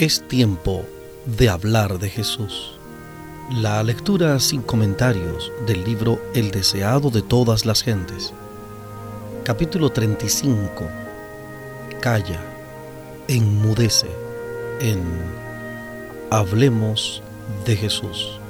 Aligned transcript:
Es 0.00 0.26
tiempo 0.26 0.86
de 1.26 1.50
hablar 1.50 1.98
de 1.98 2.08
Jesús. 2.08 2.78
La 3.50 3.82
lectura 3.82 4.40
sin 4.40 4.62
comentarios 4.62 5.52
del 5.66 5.84
libro 5.84 6.18
El 6.34 6.50
deseado 6.50 7.10
de 7.10 7.20
todas 7.20 7.66
las 7.66 7.82
gentes. 7.82 8.32
Capítulo 9.44 9.90
35. 9.90 10.88
Calla, 12.00 12.40
enmudece 13.28 14.06
en 14.80 15.02
Hablemos 16.30 17.22
de 17.66 17.76
Jesús. 17.76 18.40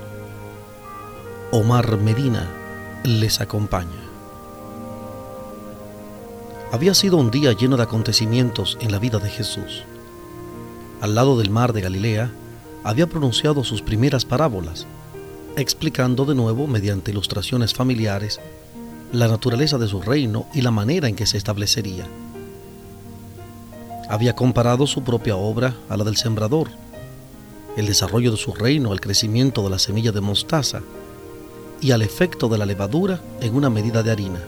Omar 1.50 1.96
Medina 1.96 2.48
les 3.02 3.40
acompaña. 3.40 4.04
Había 6.70 6.94
sido 6.94 7.16
un 7.16 7.32
día 7.32 7.50
lleno 7.54 7.76
de 7.76 7.82
acontecimientos 7.82 8.78
en 8.80 8.92
la 8.92 9.00
vida 9.00 9.18
de 9.18 9.30
Jesús 9.30 9.82
al 11.00 11.14
lado 11.14 11.38
del 11.38 11.50
mar 11.50 11.72
de 11.72 11.80
Galilea, 11.80 12.30
había 12.84 13.06
pronunciado 13.06 13.64
sus 13.64 13.82
primeras 13.82 14.24
parábolas, 14.24 14.86
explicando 15.56 16.24
de 16.24 16.34
nuevo, 16.34 16.66
mediante 16.66 17.10
ilustraciones 17.10 17.74
familiares, 17.74 18.40
la 19.12 19.28
naturaleza 19.28 19.78
de 19.78 19.88
su 19.88 20.00
reino 20.00 20.46
y 20.54 20.60
la 20.60 20.70
manera 20.70 21.08
en 21.08 21.16
que 21.16 21.26
se 21.26 21.36
establecería. 21.36 22.06
Había 24.08 24.34
comparado 24.34 24.86
su 24.86 25.02
propia 25.02 25.36
obra 25.36 25.74
a 25.88 25.96
la 25.96 26.04
del 26.04 26.16
sembrador, 26.16 26.68
el 27.76 27.86
desarrollo 27.86 28.30
de 28.30 28.36
su 28.36 28.52
reino 28.52 28.92
al 28.92 29.00
crecimiento 29.00 29.62
de 29.62 29.70
la 29.70 29.78
semilla 29.78 30.12
de 30.12 30.20
mostaza 30.20 30.82
y 31.80 31.92
al 31.92 32.02
efecto 32.02 32.48
de 32.48 32.58
la 32.58 32.66
levadura 32.66 33.20
en 33.40 33.54
una 33.54 33.70
medida 33.70 34.02
de 34.02 34.10
harina. 34.10 34.40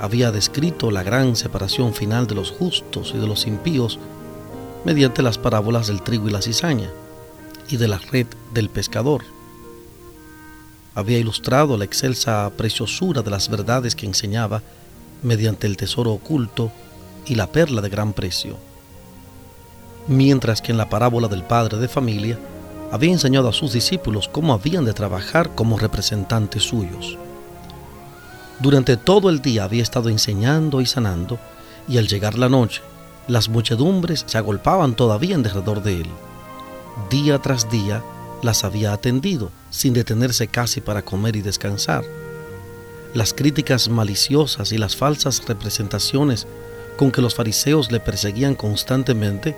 Había 0.00 0.30
descrito 0.30 0.90
la 0.90 1.02
gran 1.02 1.36
separación 1.36 1.94
final 1.94 2.26
de 2.26 2.34
los 2.34 2.50
justos 2.50 3.12
y 3.14 3.18
de 3.18 3.26
los 3.26 3.46
impíos 3.46 3.98
mediante 4.86 5.20
las 5.20 5.36
parábolas 5.36 5.88
del 5.88 6.00
trigo 6.00 6.28
y 6.28 6.30
la 6.30 6.40
cizaña 6.40 6.88
y 7.68 7.76
de 7.76 7.88
la 7.88 7.98
red 7.98 8.28
del 8.54 8.70
pescador. 8.70 9.24
Había 10.94 11.18
ilustrado 11.18 11.76
la 11.76 11.84
excelsa 11.84 12.48
preciosura 12.56 13.22
de 13.22 13.30
las 13.32 13.48
verdades 13.48 13.96
que 13.96 14.06
enseñaba 14.06 14.62
mediante 15.24 15.66
el 15.66 15.76
tesoro 15.76 16.12
oculto 16.12 16.70
y 17.26 17.34
la 17.34 17.48
perla 17.48 17.82
de 17.82 17.88
gran 17.88 18.12
precio. 18.12 18.56
Mientras 20.06 20.62
que 20.62 20.70
en 20.70 20.78
la 20.78 20.88
parábola 20.88 21.26
del 21.26 21.42
padre 21.42 21.78
de 21.78 21.88
familia 21.88 22.38
había 22.92 23.10
enseñado 23.10 23.48
a 23.48 23.52
sus 23.52 23.72
discípulos 23.72 24.28
cómo 24.28 24.52
habían 24.54 24.84
de 24.84 24.92
trabajar 24.92 25.52
como 25.56 25.80
representantes 25.80 26.62
suyos. 26.62 27.18
Durante 28.60 28.96
todo 28.96 29.30
el 29.30 29.42
día 29.42 29.64
había 29.64 29.82
estado 29.82 30.10
enseñando 30.10 30.80
y 30.80 30.86
sanando, 30.86 31.40
y 31.88 31.98
al 31.98 32.06
llegar 32.06 32.38
la 32.38 32.48
noche 32.48 32.82
las 33.28 33.48
muchedumbres 33.48 34.24
se 34.26 34.38
agolpaban 34.38 34.94
todavía 34.94 35.34
en 35.34 35.42
derredor 35.42 35.82
de 35.82 36.02
él. 36.02 36.06
Día 37.10 37.40
tras 37.40 37.68
día 37.70 38.02
las 38.42 38.64
había 38.64 38.92
atendido, 38.92 39.50
sin 39.70 39.94
detenerse 39.94 40.46
casi 40.46 40.80
para 40.80 41.02
comer 41.02 41.36
y 41.36 41.42
descansar. 41.42 42.04
Las 43.14 43.34
críticas 43.34 43.88
maliciosas 43.88 44.72
y 44.72 44.78
las 44.78 44.94
falsas 44.94 45.42
representaciones 45.46 46.46
con 46.96 47.10
que 47.10 47.22
los 47.22 47.34
fariseos 47.34 47.90
le 47.90 47.98
perseguían 47.98 48.54
constantemente 48.54 49.56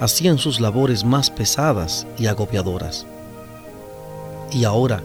hacían 0.00 0.38
sus 0.38 0.60
labores 0.60 1.04
más 1.04 1.30
pesadas 1.30 2.06
y 2.18 2.26
agobiadoras. 2.26 3.06
Y 4.52 4.64
ahora, 4.64 5.02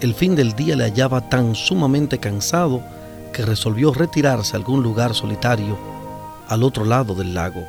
el 0.00 0.14
fin 0.14 0.34
del 0.34 0.54
día 0.54 0.74
le 0.74 0.84
hallaba 0.84 1.28
tan 1.28 1.54
sumamente 1.54 2.18
cansado 2.18 2.82
que 3.32 3.44
resolvió 3.44 3.92
retirarse 3.92 4.56
a 4.56 4.58
algún 4.58 4.82
lugar 4.82 5.14
solitario 5.14 5.91
al 6.52 6.64
otro 6.64 6.84
lado 6.84 7.14
del 7.14 7.32
lago. 7.32 7.66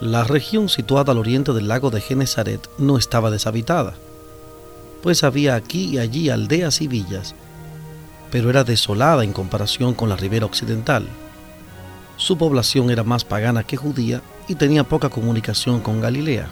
La 0.00 0.22
región 0.22 0.68
situada 0.68 1.10
al 1.10 1.18
oriente 1.18 1.52
del 1.52 1.66
lago 1.66 1.90
de 1.90 2.00
Genezaret 2.00 2.68
no 2.78 2.96
estaba 2.96 3.30
deshabitada, 3.30 3.94
pues 5.02 5.24
había 5.24 5.56
aquí 5.56 5.86
y 5.86 5.98
allí 5.98 6.30
aldeas 6.30 6.80
y 6.80 6.86
villas, 6.86 7.34
pero 8.30 8.50
era 8.50 8.62
desolada 8.62 9.24
en 9.24 9.32
comparación 9.32 9.94
con 9.94 10.08
la 10.08 10.16
ribera 10.16 10.46
occidental. 10.46 11.08
Su 12.16 12.38
población 12.38 12.90
era 12.90 13.02
más 13.02 13.24
pagana 13.24 13.64
que 13.64 13.76
judía 13.76 14.22
y 14.46 14.54
tenía 14.54 14.84
poca 14.84 15.08
comunicación 15.08 15.80
con 15.80 16.00
Galilea. 16.00 16.48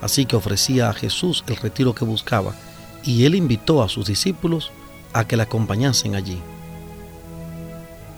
Así 0.00 0.26
que 0.26 0.34
ofrecía 0.34 0.88
a 0.88 0.92
Jesús 0.92 1.44
el 1.46 1.56
retiro 1.56 1.94
que 1.94 2.04
buscaba 2.04 2.54
y 3.04 3.26
él 3.26 3.36
invitó 3.36 3.82
a 3.82 3.88
sus 3.88 4.06
discípulos 4.06 4.72
a 5.12 5.24
que 5.24 5.36
le 5.36 5.44
acompañasen 5.44 6.16
allí. 6.16 6.40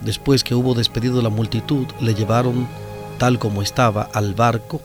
Después 0.04 0.42
que 0.42 0.54
hubo 0.54 0.74
despedido 0.74 1.22
la 1.22 1.28
multitud, 1.28 1.86
le 2.00 2.14
llevaron 2.14 2.66
tal 3.18 3.38
como 3.38 3.62
estaba 3.62 4.08
al 4.12 4.34
barco 4.34 4.80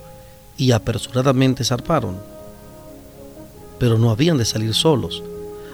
y 0.57 0.71
apresuradamente 0.71 1.63
zarparon. 1.63 2.17
Pero 3.79 3.97
no 3.97 4.11
habían 4.11 4.37
de 4.37 4.45
salir 4.45 4.73
solos. 4.73 5.23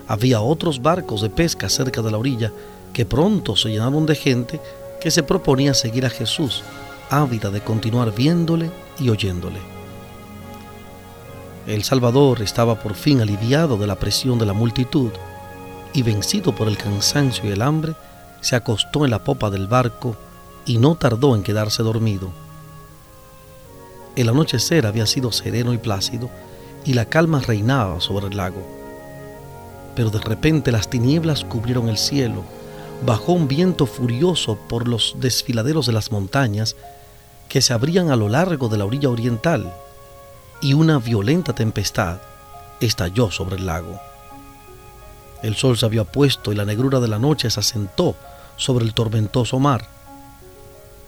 Había 0.07 0.41
otros 0.41 0.81
barcos 0.81 1.21
de 1.21 1.29
pesca 1.29 1.69
cerca 1.69 2.01
de 2.01 2.11
la 2.11 2.17
orilla 2.17 2.51
que 2.93 3.05
pronto 3.05 3.55
se 3.55 3.69
llenaron 3.69 4.05
de 4.05 4.15
gente 4.15 4.59
que 5.01 5.11
se 5.11 5.23
proponía 5.23 5.73
seguir 5.73 6.05
a 6.05 6.09
Jesús, 6.09 6.63
ávida 7.09 7.49
de 7.49 7.61
continuar 7.61 8.13
viéndole 8.15 8.71
y 8.99 9.09
oyéndole. 9.09 9.59
El 11.67 11.83
Salvador 11.83 12.41
estaba 12.41 12.75
por 12.75 12.93
fin 12.93 13.21
aliviado 13.21 13.77
de 13.77 13.87
la 13.87 13.95
presión 13.95 14.37
de 14.37 14.45
la 14.45 14.53
multitud 14.53 15.11
y 15.93 16.01
vencido 16.01 16.53
por 16.53 16.67
el 16.67 16.77
cansancio 16.77 17.49
y 17.49 17.53
el 17.53 17.61
hambre, 17.61 17.93
se 18.43 18.57
acostó 18.57 19.05
en 19.05 19.11
la 19.11 19.23
popa 19.23 19.49
del 19.49 19.67
barco 19.67 20.17
y 20.65 20.77
no 20.77 20.95
tardó 20.95 21.33
en 21.35 21.43
quedarse 21.43 21.81
dormido. 21.81 22.29
El 24.17 24.27
anochecer 24.27 24.85
había 24.85 25.05
sido 25.05 25.31
sereno 25.31 25.73
y 25.73 25.77
plácido 25.77 26.29
y 26.85 26.93
la 26.93 27.05
calma 27.05 27.39
reinaba 27.39 28.01
sobre 28.01 28.27
el 28.27 28.35
lago. 28.37 28.61
Pero 29.95 30.09
de 30.09 30.19
repente 30.19 30.73
las 30.73 30.89
tinieblas 30.89 31.45
cubrieron 31.45 31.87
el 31.87 31.97
cielo, 31.97 32.43
bajó 33.05 33.31
un 33.31 33.47
viento 33.47 33.85
furioso 33.85 34.57
por 34.67 34.89
los 34.89 35.15
desfiladeros 35.19 35.85
de 35.85 35.93
las 35.93 36.11
montañas 36.11 36.75
que 37.47 37.61
se 37.61 37.73
abrían 37.73 38.11
a 38.11 38.17
lo 38.17 38.27
largo 38.27 38.67
de 38.67 38.77
la 38.77 38.85
orilla 38.85 39.09
oriental 39.09 39.73
y 40.61 40.73
una 40.73 40.99
violenta 40.99 41.53
tempestad 41.53 42.19
estalló 42.81 43.31
sobre 43.31 43.55
el 43.55 43.65
lago. 43.65 44.01
El 45.43 45.55
sol 45.55 45.77
se 45.77 45.85
había 45.85 46.03
puesto 46.03 46.51
y 46.51 46.55
la 46.55 46.65
negrura 46.65 46.99
de 46.99 47.07
la 47.07 47.19
noche 47.19 47.49
se 47.49 47.61
asentó 47.61 48.15
sobre 48.63 48.85
el 48.85 48.94
tormentoso 48.94 49.59
mar. 49.59 49.88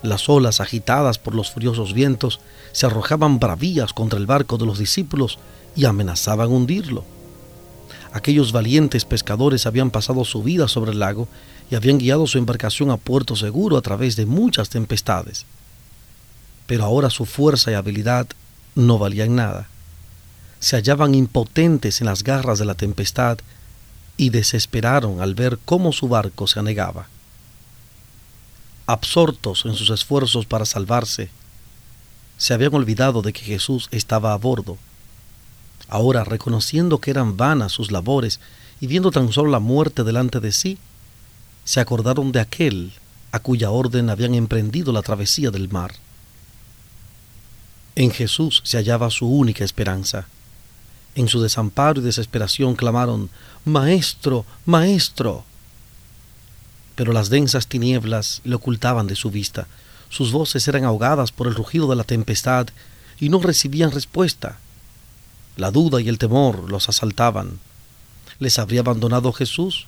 Las 0.04 0.30
olas 0.30 0.60
agitadas 0.60 1.18
por 1.18 1.34
los 1.34 1.52
furiosos 1.52 1.94
vientos 1.94 2.40
se 2.74 2.86
arrojaban 2.86 3.40
bravías 3.40 3.94
contra 3.94 4.20
el 4.20 4.28
barco 4.28 4.58
de 4.58 4.66
los 4.66 4.78
discípulos 4.78 5.40
y 5.76 5.86
amenazaban 5.86 6.52
hundirlo. 6.52 7.04
Aquellos 8.14 8.52
valientes 8.52 9.04
pescadores 9.04 9.66
habían 9.66 9.90
pasado 9.90 10.24
su 10.24 10.44
vida 10.44 10.68
sobre 10.68 10.92
el 10.92 11.00
lago 11.00 11.28
y 11.72 11.76
habían 11.76 11.98
guiado 11.98 12.28
su 12.28 12.38
embarcación 12.38 12.92
a 12.92 12.98
puerto 12.98 13.36
seguro 13.36 13.78
a 13.78 13.82
través 13.82 14.16
de 14.16 14.26
muchas 14.26 14.70
tempestades. 14.70 15.46
Pero 16.68 16.84
ahora 16.84 17.10
su 17.10 17.26
fuerza 17.26 17.72
y 17.72 17.74
habilidad 17.74 18.28
no 18.76 19.00
valían 19.00 19.36
nada. 19.36 19.68
Se 20.60 20.76
hallaban 20.76 21.16
impotentes 21.16 22.00
en 22.02 22.08
las 22.08 22.24
garras 22.24 22.60
de 22.60 22.66
la 22.66 22.76
tempestad 22.76 23.40
y 24.18 24.30
desesperaron 24.30 25.22
al 25.22 25.36
ver 25.36 25.58
cómo 25.66 25.92
su 25.92 26.08
barco 26.08 26.48
se 26.48 26.60
anegaba 26.60 27.08
absortos 28.85 29.66
en 29.66 29.75
sus 29.75 29.90
esfuerzos 29.90 30.46
para 30.46 30.66
salvarse, 30.66 31.29
se 32.38 32.53
habían 32.53 32.73
olvidado 32.73 33.22
de 33.22 33.34
que 33.34 33.41
Jesús 33.41 33.87
estaba 33.91 34.34
a 34.34 34.37
bordo. 34.37 34.78
Ahora, 35.87 36.23
reconociendo 36.23 36.99
que 36.99 37.11
eran 37.11 37.37
vanas 37.37 37.72
sus 37.72 37.91
labores 37.91 38.40
y 38.79 38.87
viendo 38.87 39.11
tan 39.11 39.32
solo 39.32 39.52
la 39.52 39.59
muerte 39.59 40.03
delante 40.03 40.40
de 40.40 40.52
sí, 40.52 40.78
se 41.64 41.79
acordaron 41.79 42.32
de 42.32 42.40
aquel 42.40 42.93
a 43.32 43.40
cuya 43.40 43.72
orden 43.72 44.09
habían 44.09 44.35
emprendido 44.35 44.91
la 44.91 45.02
travesía 45.02 45.52
del 45.52 45.70
mar. 45.70 45.93
En 47.96 48.11
Jesús 48.11 48.61
se 48.66 48.78
hallaba 48.78 49.09
su 49.09 49.28
única 49.28 49.64
esperanza. 49.64 50.28
En 51.16 51.29
su 51.29 51.41
desamparo 51.41 52.02
y 52.02 52.03
desesperación 52.03 52.76
clamaron, 52.76 53.29
Maestro, 53.64 54.46
Maestro 54.66 55.46
pero 56.96 57.14
las 57.14 57.30
densas 57.30 57.68
tinieblas 57.68 58.42
le 58.44 58.56
ocultaban 58.56 59.08
de 59.08 59.16
su 59.16 59.30
vista. 59.30 59.68
Sus 60.09 60.32
voces 60.32 60.68
eran 60.68 60.86
ahogadas 60.86 61.32
por 61.32 61.47
el 61.47 61.56
rugido 61.56 61.88
de 61.88 61.96
la 61.96 62.03
tempestad 62.03 62.68
y 63.20 63.30
no 63.30 63.40
recibían 63.40 63.92
respuesta. 63.92 64.58
La 65.58 65.72
duda 65.72 66.02
y 66.02 66.09
el 66.09 66.18
temor 66.18 66.70
los 66.70 66.90
asaltaban. 66.90 67.59
¿Les 68.40 68.59
habría 68.59 68.82
abandonado 68.82 69.32
Jesús? 69.34 69.88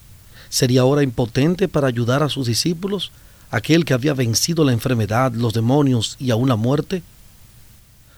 ¿Sería 0.50 0.82
ahora 0.82 1.04
impotente 1.04 1.68
para 1.68 1.88
ayudar 1.88 2.24
a 2.24 2.30
sus 2.30 2.48
discípulos, 2.48 3.12
aquel 3.52 3.84
que 3.84 3.94
había 3.94 4.14
vencido 4.14 4.64
la 4.64 4.72
enfermedad, 4.72 5.34
los 5.34 5.54
demonios 5.54 6.16
y 6.20 6.32
aún 6.32 6.48
la 6.48 6.56
muerte? 6.56 7.04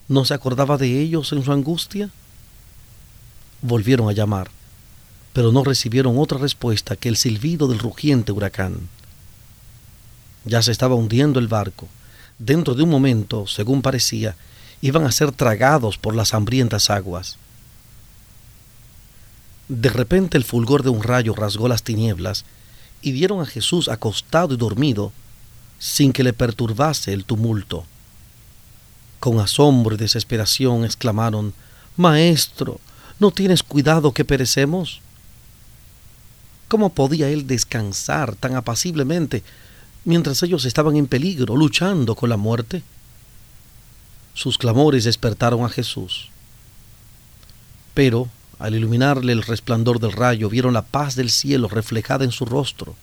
¿No 0.08 0.26
se 0.26 0.34
acordaba 0.34 0.78
de 0.78 1.00
ellos 1.02 1.32
en 1.32 1.44
su 1.44 1.52
angustia? 1.52 2.10
Volvieron 3.62 4.10
a 4.10 4.14
llamar 4.14 4.50
pero 5.34 5.52
no 5.52 5.64
recibieron 5.64 6.18
otra 6.18 6.38
respuesta 6.38 6.96
que 6.96 7.10
el 7.10 7.18
silbido 7.18 7.68
del 7.68 7.80
rugiente 7.80 8.32
huracán. 8.32 8.90
Ya 10.46 10.62
se 10.62 10.72
estaba 10.72 10.96
hundiendo 10.96 11.40
el 11.40 11.48
barco, 11.48 11.88
dentro 12.38 12.74
de 12.74 12.84
un 12.84 12.90
momento, 12.90 13.46
según 13.48 13.82
parecía, 13.82 14.36
iban 14.82 15.06
a 15.06 15.12
ser 15.12 15.32
tragados 15.32 15.98
por 15.98 16.16
las 16.16 16.34
hambrientas 16.34 16.90
aguas. 16.90 17.38
De 19.68 19.90
repente 19.90 20.38
el 20.38 20.44
fulgor 20.44 20.84
de 20.84 20.90
un 20.90 21.04
rayo 21.04 21.36
rasgó 21.36 21.68
las 21.68 21.84
tinieblas 21.84 22.46
y 23.02 23.12
vieron 23.12 23.42
a 23.42 23.46
Jesús 23.46 23.88
acostado 23.88 24.54
y 24.54 24.58
dormido 24.58 25.12
sin 25.78 26.12
que 26.12 26.24
le 26.24 26.34
perturbase 26.34 27.14
el 27.14 27.24
tumulto. 27.24 27.86
Con 29.20 29.40
asombro 29.40 29.96
y 29.96 29.98
desesperación 29.98 30.86
exclamaron, 30.86 31.54
Maestro, 31.98 32.80
¿no 33.20 33.32
tienes 33.32 33.64
cuidado 33.64 34.14
que 34.14 34.26
perecemos? 34.26 35.02
¿Cómo 36.70 36.90
podía 36.90 37.30
él 37.30 37.48
descansar 37.48 38.36
tan 38.36 38.56
apaciblemente 38.56 39.44
mientras 40.06 40.44
ellos 40.44 40.66
estaban 40.66 40.96
en 40.96 41.08
peligro, 41.08 41.58
luchando 41.58 42.16
con 42.16 42.30
la 42.30 42.38
muerte? 42.38 42.84
Sus 44.36 44.60
clamores 44.60 45.04
despertaron 45.04 45.66
a 45.66 45.70
Jesús. 45.70 46.30
Pero, 47.96 48.30
al 48.60 48.76
iluminarle 48.76 49.34
el 49.34 49.42
resplandor 49.42 50.00
del 50.00 50.12
rayo, 50.12 50.48
vieron 50.48 50.74
la 50.76 50.84
paz 50.84 51.16
del 51.16 51.32
cielo 51.32 51.68
reflejada 51.70 52.24
en 52.24 52.32
su 52.32 52.46
rostro. 52.46 52.96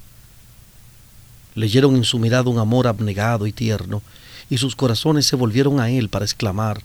Leyeron 1.57 1.97
en 1.97 2.05
su 2.05 2.21
mirada 2.21 2.49
un 2.49 2.61
amor 2.61 2.87
abnegado 2.87 3.49
y 3.49 3.53
tierno, 3.53 4.01
y 4.49 4.59
sus 4.59 4.77
corazones 4.77 5.27
se 5.27 5.35
volvieron 5.35 5.81
a 5.81 5.91
él 5.91 6.09
para 6.09 6.25
exclamar, 6.25 6.83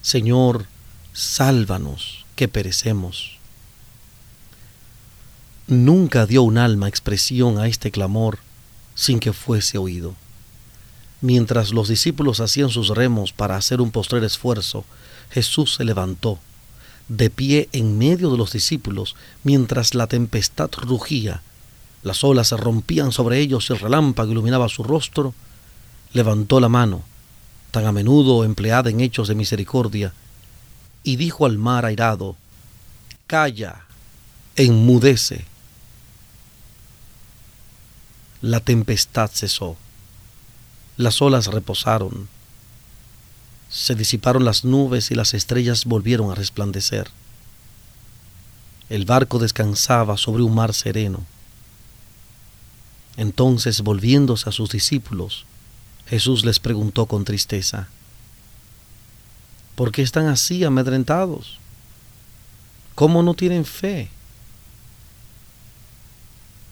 Señor, 0.00 0.64
sálvanos, 1.12 2.24
que 2.34 2.48
perecemos. 2.48 3.33
Nunca 5.66 6.26
dio 6.26 6.42
un 6.42 6.58
alma 6.58 6.88
expresión 6.88 7.58
a 7.58 7.66
este 7.66 7.90
clamor 7.90 8.38
sin 8.94 9.18
que 9.18 9.32
fuese 9.32 9.78
oído. 9.78 10.14
Mientras 11.22 11.72
los 11.72 11.88
discípulos 11.88 12.40
hacían 12.40 12.68
sus 12.68 12.90
remos 12.90 13.32
para 13.32 13.56
hacer 13.56 13.80
un 13.80 13.90
postrer 13.90 14.22
esfuerzo, 14.24 14.84
Jesús 15.30 15.74
se 15.74 15.84
levantó, 15.84 16.38
de 17.08 17.30
pie 17.30 17.70
en 17.72 17.96
medio 17.96 18.30
de 18.30 18.36
los 18.36 18.52
discípulos, 18.52 19.16
mientras 19.42 19.94
la 19.94 20.06
tempestad 20.06 20.70
rugía, 20.76 21.40
las 22.02 22.24
olas 22.24 22.48
se 22.48 22.58
rompían 22.58 23.10
sobre 23.10 23.38
ellos 23.40 23.70
y 23.70 23.72
el 23.72 23.78
relámpago 23.78 24.32
iluminaba 24.32 24.68
su 24.68 24.82
rostro, 24.82 25.32
levantó 26.12 26.60
la 26.60 26.68
mano, 26.68 27.02
tan 27.70 27.86
a 27.86 27.92
menudo 27.92 28.44
empleada 28.44 28.90
en 28.90 29.00
hechos 29.00 29.28
de 29.28 29.34
misericordia, 29.34 30.12
y 31.02 31.16
dijo 31.16 31.46
al 31.46 31.56
mar 31.56 31.86
airado, 31.86 32.36
Calla, 33.26 33.86
enmudece. 34.56 35.53
La 38.46 38.60
tempestad 38.60 39.30
cesó 39.32 39.78
las 40.98 41.22
olas 41.22 41.46
reposaron, 41.46 42.28
se 43.70 43.94
disiparon 43.94 44.44
las 44.44 44.66
nubes 44.66 45.10
y 45.10 45.14
las 45.14 45.32
estrellas 45.32 45.86
volvieron 45.86 46.30
a 46.30 46.34
resplandecer. 46.34 47.08
El 48.90 49.06
barco 49.06 49.38
descansaba 49.38 50.18
sobre 50.18 50.42
un 50.42 50.54
mar 50.54 50.74
sereno. 50.74 51.24
Entonces, 53.16 53.80
volviéndose 53.80 54.50
a 54.50 54.52
sus 54.52 54.68
discípulos, 54.68 55.46
Jesús 56.06 56.44
les 56.44 56.60
preguntó 56.60 57.06
con 57.06 57.24
tristeza, 57.24 57.88
¿por 59.74 59.90
qué 59.90 60.02
están 60.02 60.26
así 60.26 60.64
amedrentados? 60.64 61.58
¿Cómo 62.94 63.22
no 63.22 63.32
tienen 63.32 63.64
fe? 63.64 64.10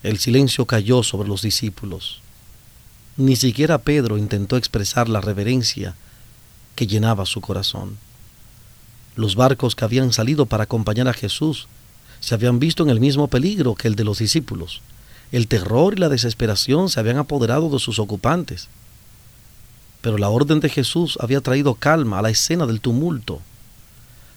El 0.03 0.19
silencio 0.19 0.65
cayó 0.65 1.01
sobre 1.01 1.29
los 1.29 1.41
discípulos. 1.41 2.19
Ni 3.15 3.37
siquiera 3.37 3.77
Pedro 3.77 4.17
intentó 4.17 4.57
expresar 4.57 5.07
la 5.07 5.21
reverencia 5.21 5.95
que 6.75 6.87
llenaba 6.87 7.25
su 7.25 7.39
corazón. 7.39 7.97
Los 9.15 9.35
barcos 9.35 9.75
que 9.75 9.85
habían 9.85 10.11
salido 10.11 10.45
para 10.45 10.65
acompañar 10.65 11.07
a 11.07 11.13
Jesús 11.13 11.67
se 12.19 12.35
habían 12.35 12.59
visto 12.59 12.83
en 12.83 12.89
el 12.89 12.99
mismo 12.99 13.29
peligro 13.29 13.75
que 13.75 13.87
el 13.87 13.95
de 13.95 14.03
los 14.03 14.19
discípulos. 14.19 14.81
El 15.31 15.47
terror 15.47 15.93
y 15.95 16.01
la 16.01 16.09
desesperación 16.09 16.89
se 16.89 16.99
habían 16.99 17.17
apoderado 17.17 17.69
de 17.69 17.79
sus 17.79 17.97
ocupantes. 17.97 18.67
Pero 20.01 20.17
la 20.17 20.29
orden 20.29 20.59
de 20.59 20.69
Jesús 20.69 21.17
había 21.21 21.39
traído 21.39 21.75
calma 21.75 22.19
a 22.19 22.21
la 22.23 22.29
escena 22.29 22.65
del 22.65 22.81
tumulto. 22.81 23.41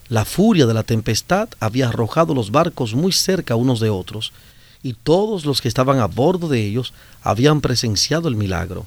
La 0.09 0.25
furia 0.25 0.67
de 0.67 0.75
la 0.75 0.85
tempestad 0.85 1.49
había 1.59 1.89
arrojado 1.89 2.35
los 2.35 2.53
barcos 2.53 2.95
muy 2.95 3.11
cerca 3.11 3.57
unos 3.57 3.81
de 3.81 3.91
otros 3.91 4.33
y 4.82 4.94
todos 4.94 5.44
los 5.44 5.61
que 5.61 5.69
estaban 5.69 5.99
a 5.99 6.06
bordo 6.06 6.49
de 6.49 6.64
ellos 6.64 6.93
habían 7.23 7.61
presenciado 7.61 8.28
el 8.28 8.37
milagro. 8.37 8.87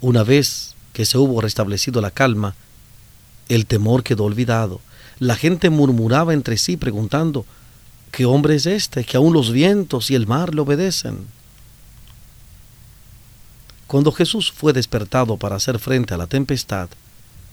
Una 0.00 0.22
vez 0.22 0.74
que 0.92 1.04
se 1.04 1.18
hubo 1.18 1.40
restablecido 1.40 2.00
la 2.00 2.10
calma, 2.10 2.54
el 3.48 3.66
temor 3.66 4.02
quedó 4.02 4.24
olvidado. 4.24 4.80
La 5.18 5.36
gente 5.36 5.70
murmuraba 5.70 6.34
entre 6.34 6.56
sí 6.56 6.76
preguntando, 6.76 7.46
¿qué 8.10 8.24
hombre 8.24 8.56
es 8.56 8.66
este 8.66 9.04
que 9.04 9.16
aún 9.16 9.32
los 9.32 9.52
vientos 9.52 10.10
y 10.10 10.14
el 10.14 10.26
mar 10.26 10.54
le 10.54 10.60
obedecen? 10.62 11.26
Cuando 13.86 14.10
Jesús 14.10 14.52
fue 14.52 14.72
despertado 14.72 15.36
para 15.36 15.56
hacer 15.56 15.78
frente 15.78 16.12
a 16.12 16.16
la 16.16 16.26
tempestad, 16.26 16.88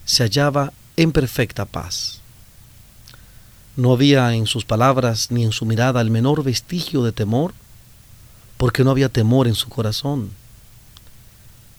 se 0.03 0.23
hallaba 0.23 0.73
en 0.97 1.11
perfecta 1.11 1.65
paz. 1.65 2.22
No 3.75 3.91
había 3.91 4.33
en 4.35 4.45
sus 4.45 4.65
palabras 4.65 5.31
ni 5.31 5.43
en 5.43 5.51
su 5.51 5.65
mirada 5.65 5.99
el 6.01 6.11
menor 6.11 6.43
vestigio 6.43 7.03
de 7.03 7.11
temor, 7.11 7.53
porque 8.57 8.83
no 8.83 8.91
había 8.91 9.09
temor 9.09 9.47
en 9.47 9.55
su 9.55 9.67
corazón. 9.69 10.29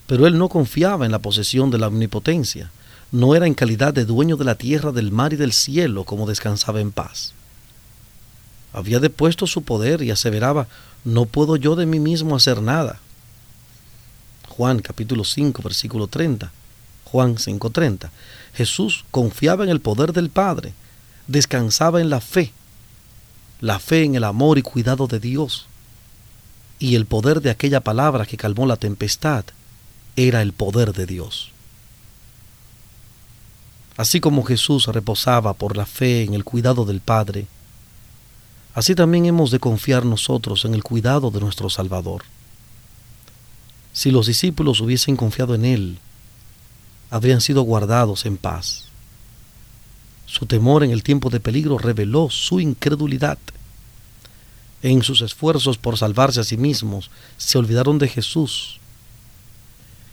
Pero 0.06 0.26
él 0.26 0.36
no 0.36 0.48
confiaba 0.48 1.06
en 1.06 1.12
la 1.12 1.20
posesión 1.20 1.70
de 1.70 1.78
la 1.78 1.86
omnipotencia, 1.86 2.70
no 3.12 3.36
era 3.36 3.46
en 3.46 3.54
calidad 3.54 3.94
de 3.94 4.04
dueño 4.04 4.36
de 4.36 4.44
la 4.44 4.56
tierra, 4.56 4.90
del 4.90 5.12
mar 5.12 5.32
y 5.32 5.36
del 5.36 5.52
cielo 5.52 6.04
como 6.04 6.26
descansaba 6.26 6.80
en 6.80 6.90
paz. 6.90 7.32
Había 8.72 8.98
depuesto 8.98 9.46
su 9.46 9.62
poder 9.62 10.02
y 10.02 10.10
aseveraba, 10.10 10.66
no 11.04 11.26
puedo 11.26 11.54
yo 11.54 11.76
de 11.76 11.86
mí 11.86 12.00
mismo 12.00 12.34
hacer 12.34 12.60
nada. 12.60 12.98
Juan 14.48 14.80
capítulo 14.80 15.22
5 15.22 15.62
versículo 15.62 16.08
30. 16.08 16.50
Juan 17.04 17.36
5:30. 17.36 18.10
Jesús 18.54 19.04
confiaba 19.12 19.62
en 19.62 19.70
el 19.70 19.80
poder 19.80 20.12
del 20.12 20.28
Padre 20.28 20.74
descansaba 21.26 22.00
en 22.00 22.10
la 22.10 22.20
fe, 22.20 22.52
la 23.60 23.78
fe 23.78 24.04
en 24.04 24.14
el 24.14 24.24
amor 24.24 24.58
y 24.58 24.62
cuidado 24.62 25.06
de 25.06 25.20
Dios. 25.20 25.66
Y 26.78 26.96
el 26.96 27.06
poder 27.06 27.40
de 27.40 27.50
aquella 27.50 27.80
palabra 27.80 28.26
que 28.26 28.36
calmó 28.36 28.66
la 28.66 28.76
tempestad 28.76 29.44
era 30.16 30.42
el 30.42 30.52
poder 30.52 30.92
de 30.92 31.06
Dios. 31.06 31.50
Así 33.96 34.20
como 34.20 34.42
Jesús 34.42 34.86
reposaba 34.86 35.54
por 35.54 35.76
la 35.76 35.86
fe 35.86 36.24
en 36.24 36.34
el 36.34 36.44
cuidado 36.44 36.84
del 36.84 37.00
Padre, 37.00 37.46
así 38.74 38.94
también 38.94 39.26
hemos 39.26 39.52
de 39.52 39.60
confiar 39.60 40.04
nosotros 40.04 40.64
en 40.64 40.74
el 40.74 40.82
cuidado 40.82 41.30
de 41.30 41.40
nuestro 41.40 41.70
Salvador. 41.70 42.24
Si 43.92 44.10
los 44.10 44.26
discípulos 44.26 44.80
hubiesen 44.80 45.16
confiado 45.16 45.54
en 45.54 45.64
Él, 45.64 45.98
habrían 47.10 47.40
sido 47.40 47.62
guardados 47.62 48.26
en 48.26 48.36
paz. 48.36 48.88
Su 50.26 50.46
temor 50.46 50.84
en 50.84 50.90
el 50.90 51.02
tiempo 51.02 51.30
de 51.30 51.40
peligro 51.40 51.78
reveló 51.78 52.28
su 52.30 52.60
incredulidad. 52.60 53.38
En 54.82 55.02
sus 55.02 55.20
esfuerzos 55.22 55.78
por 55.78 55.96
salvarse 55.96 56.40
a 56.40 56.44
sí 56.44 56.56
mismos, 56.56 57.10
se 57.36 57.58
olvidaron 57.58 57.98
de 57.98 58.08
Jesús. 58.08 58.80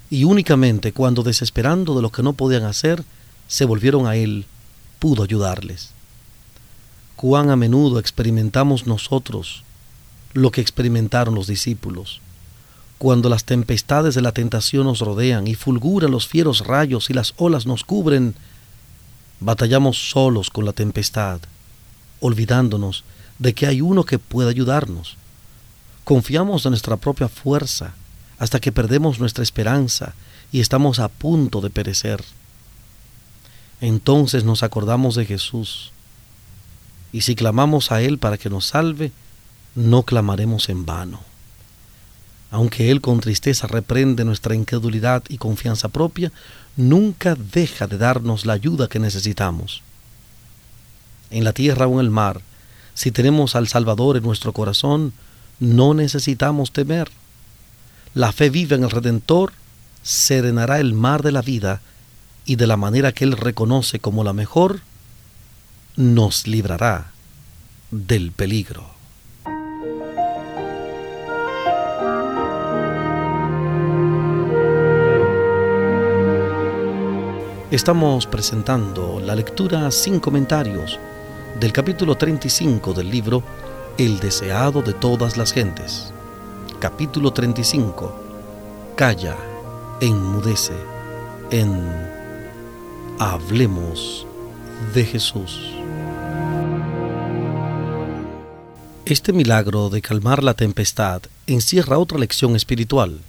Y 0.09 0.23
únicamente 0.23 0.91
cuando, 0.91 1.23
desesperando 1.23 1.95
de 1.95 2.01
lo 2.01 2.11
que 2.11 2.23
no 2.23 2.33
podían 2.33 2.63
hacer, 2.63 3.03
se 3.47 3.65
volvieron 3.65 4.07
a 4.07 4.15
Él, 4.15 4.45
pudo 4.99 5.23
ayudarles. 5.23 5.91
Cuán 7.15 7.49
a 7.49 7.55
menudo 7.55 7.99
experimentamos 7.99 8.87
nosotros 8.87 9.63
lo 10.33 10.51
que 10.51 10.61
experimentaron 10.61 11.35
los 11.35 11.47
discípulos. 11.47 12.21
Cuando 12.97 13.29
las 13.29 13.45
tempestades 13.45 14.15
de 14.15 14.21
la 14.21 14.31
tentación 14.31 14.85
nos 14.85 14.99
rodean 14.99 15.47
y 15.47 15.55
fulguran 15.55 16.11
los 16.11 16.27
fieros 16.27 16.65
rayos 16.65 17.09
y 17.09 17.13
las 17.13 17.33
olas 17.37 17.65
nos 17.65 17.83
cubren, 17.83 18.35
Batallamos 19.41 20.11
solos 20.11 20.51
con 20.51 20.65
la 20.65 20.71
tempestad, 20.71 21.41
olvidándonos 22.19 23.03
de 23.39 23.53
que 23.53 23.65
hay 23.65 23.81
uno 23.81 24.03
que 24.03 24.19
puede 24.19 24.51
ayudarnos. 24.51 25.17
Confiamos 26.03 26.65
en 26.65 26.71
nuestra 26.71 26.95
propia 26.95 27.27
fuerza 27.27 27.95
hasta 28.37 28.59
que 28.59 28.71
perdemos 28.71 29.19
nuestra 29.19 29.43
esperanza 29.43 30.13
y 30.51 30.59
estamos 30.59 30.99
a 30.99 31.07
punto 31.09 31.59
de 31.59 31.71
perecer. 31.71 32.23
Entonces 33.81 34.43
nos 34.43 34.61
acordamos 34.61 35.15
de 35.15 35.25
Jesús. 35.25 35.91
Y 37.11 37.21
si 37.21 37.33
clamamos 37.35 37.91
a 37.91 38.01
Él 38.01 38.19
para 38.19 38.37
que 38.37 38.49
nos 38.49 38.67
salve, 38.67 39.11
no 39.73 40.03
clamaremos 40.03 40.69
en 40.69 40.85
vano. 40.85 41.30
Aunque 42.51 42.91
Él 42.91 42.99
con 42.99 43.21
tristeza 43.21 43.65
reprende 43.65 44.25
nuestra 44.25 44.53
incredulidad 44.53 45.23
y 45.29 45.37
confianza 45.37 45.87
propia, 45.87 46.31
nunca 46.75 47.35
deja 47.35 47.87
de 47.87 47.97
darnos 47.97 48.45
la 48.45 48.53
ayuda 48.53 48.89
que 48.89 48.99
necesitamos. 48.99 49.81
En 51.29 51.45
la 51.45 51.53
tierra 51.53 51.87
o 51.87 51.93
en 51.93 52.05
el 52.05 52.11
mar, 52.11 52.41
si 52.93 53.09
tenemos 53.11 53.55
al 53.55 53.69
Salvador 53.69 54.17
en 54.17 54.23
nuestro 54.23 54.51
corazón, 54.51 55.13
no 55.59 55.93
necesitamos 55.93 56.73
temer. 56.73 57.09
La 58.13 58.33
fe 58.33 58.49
viva 58.49 58.75
en 58.75 58.83
el 58.83 58.91
Redentor 58.91 59.53
serenará 60.03 60.81
el 60.81 60.93
mar 60.93 61.23
de 61.23 61.31
la 61.31 61.41
vida 61.41 61.81
y 62.45 62.57
de 62.57 62.67
la 62.67 62.75
manera 62.75 63.13
que 63.13 63.23
Él 63.23 63.37
reconoce 63.37 63.99
como 63.99 64.25
la 64.25 64.33
mejor, 64.33 64.81
nos 65.95 66.47
librará 66.47 67.11
del 67.91 68.31
peligro. 68.31 69.00
Estamos 77.71 78.27
presentando 78.27 79.21
la 79.21 79.33
lectura 79.33 79.89
sin 79.91 80.19
comentarios 80.19 80.99
del 81.57 81.71
capítulo 81.71 82.17
35 82.17 82.93
del 82.93 83.09
libro 83.09 83.43
El 83.97 84.19
deseado 84.19 84.81
de 84.81 84.91
todas 84.91 85.37
las 85.37 85.53
gentes. 85.53 86.11
Capítulo 86.81 87.31
35. 87.31 88.93
Calla, 88.97 89.37
enmudece, 90.01 90.73
en 91.49 91.81
Hablemos 93.19 94.27
de 94.93 95.05
Jesús. 95.05 95.71
Este 99.05 99.31
milagro 99.31 99.89
de 99.89 100.01
calmar 100.01 100.43
la 100.43 100.55
tempestad 100.55 101.21
encierra 101.47 101.99
otra 101.99 102.17
lección 102.17 102.57
espiritual. 102.57 103.21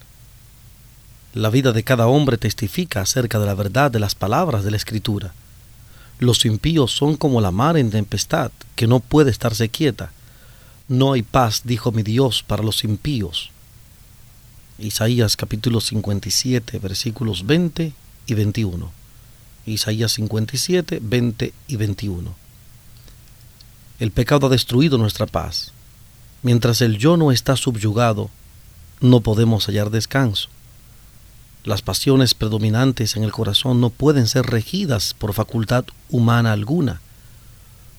La 1.35 1.49
vida 1.49 1.73
de 1.73 1.83
cada 1.83 2.09
hombre 2.09 2.37
testifica 2.37 3.01
acerca 3.01 3.39
de 3.39 3.47
la 3.47 3.55
verdad 3.55 3.91
de 3.91 3.99
las 3.99 4.15
palabras 4.15 4.65
de 4.65 4.71
la 4.71 4.77
Escritura. 4.77 5.33
Los 6.19 6.45
impíos 6.45 6.93
son 6.93 7.17
como 7.17 7.41
la 7.41 7.51
mar 7.51 7.79
en 7.79 7.91
tempestad, 7.91 8.53
que 8.77 8.87
no 8.87 9.01
puede 9.01 9.31
estarse 9.31 9.71
quieta. 9.71 10.13
No 10.89 11.15
hay 11.15 11.23
paz, 11.23 11.63
dijo 11.65 11.91
mi 11.91 12.03
Dios, 12.03 12.43
para 12.43 12.63
los 12.63 12.85
impíos. 12.85 13.51
Isaías 14.79 15.37
capítulo 15.37 15.81
57, 15.81 16.79
versículos 16.79 17.47
20 17.47 17.95
y 18.27 18.35
21. 18.35 18.93
Isaías 19.65 20.13
57, 20.13 20.99
20 21.01 21.55
y 21.67 21.77
21. 21.77 22.35
El 24.01 24.11
pecado 24.11 24.49
ha 24.49 24.51
destruido 24.51 24.99
nuestra 24.99 25.27
paz. 25.27 25.73
Mientras 26.43 26.83
el 26.83 26.99
yo 26.99 27.17
no 27.17 27.33
está 27.33 27.57
subyugado, 27.57 28.29
no 29.01 29.21
podemos 29.21 29.65
hallar 29.67 29.91
descanso. 29.91 30.51
Las 31.65 31.83
pasiones 31.83 32.35
predominantes 32.35 33.17
en 33.17 33.25
el 33.25 33.33
corazón 33.33 33.81
no 33.81 33.91
pueden 33.91 34.27
ser 34.27 34.47
regidas 34.47 35.15
por 35.15 35.33
facultad 35.33 35.85
humana 36.11 36.53
alguna. 36.53 37.01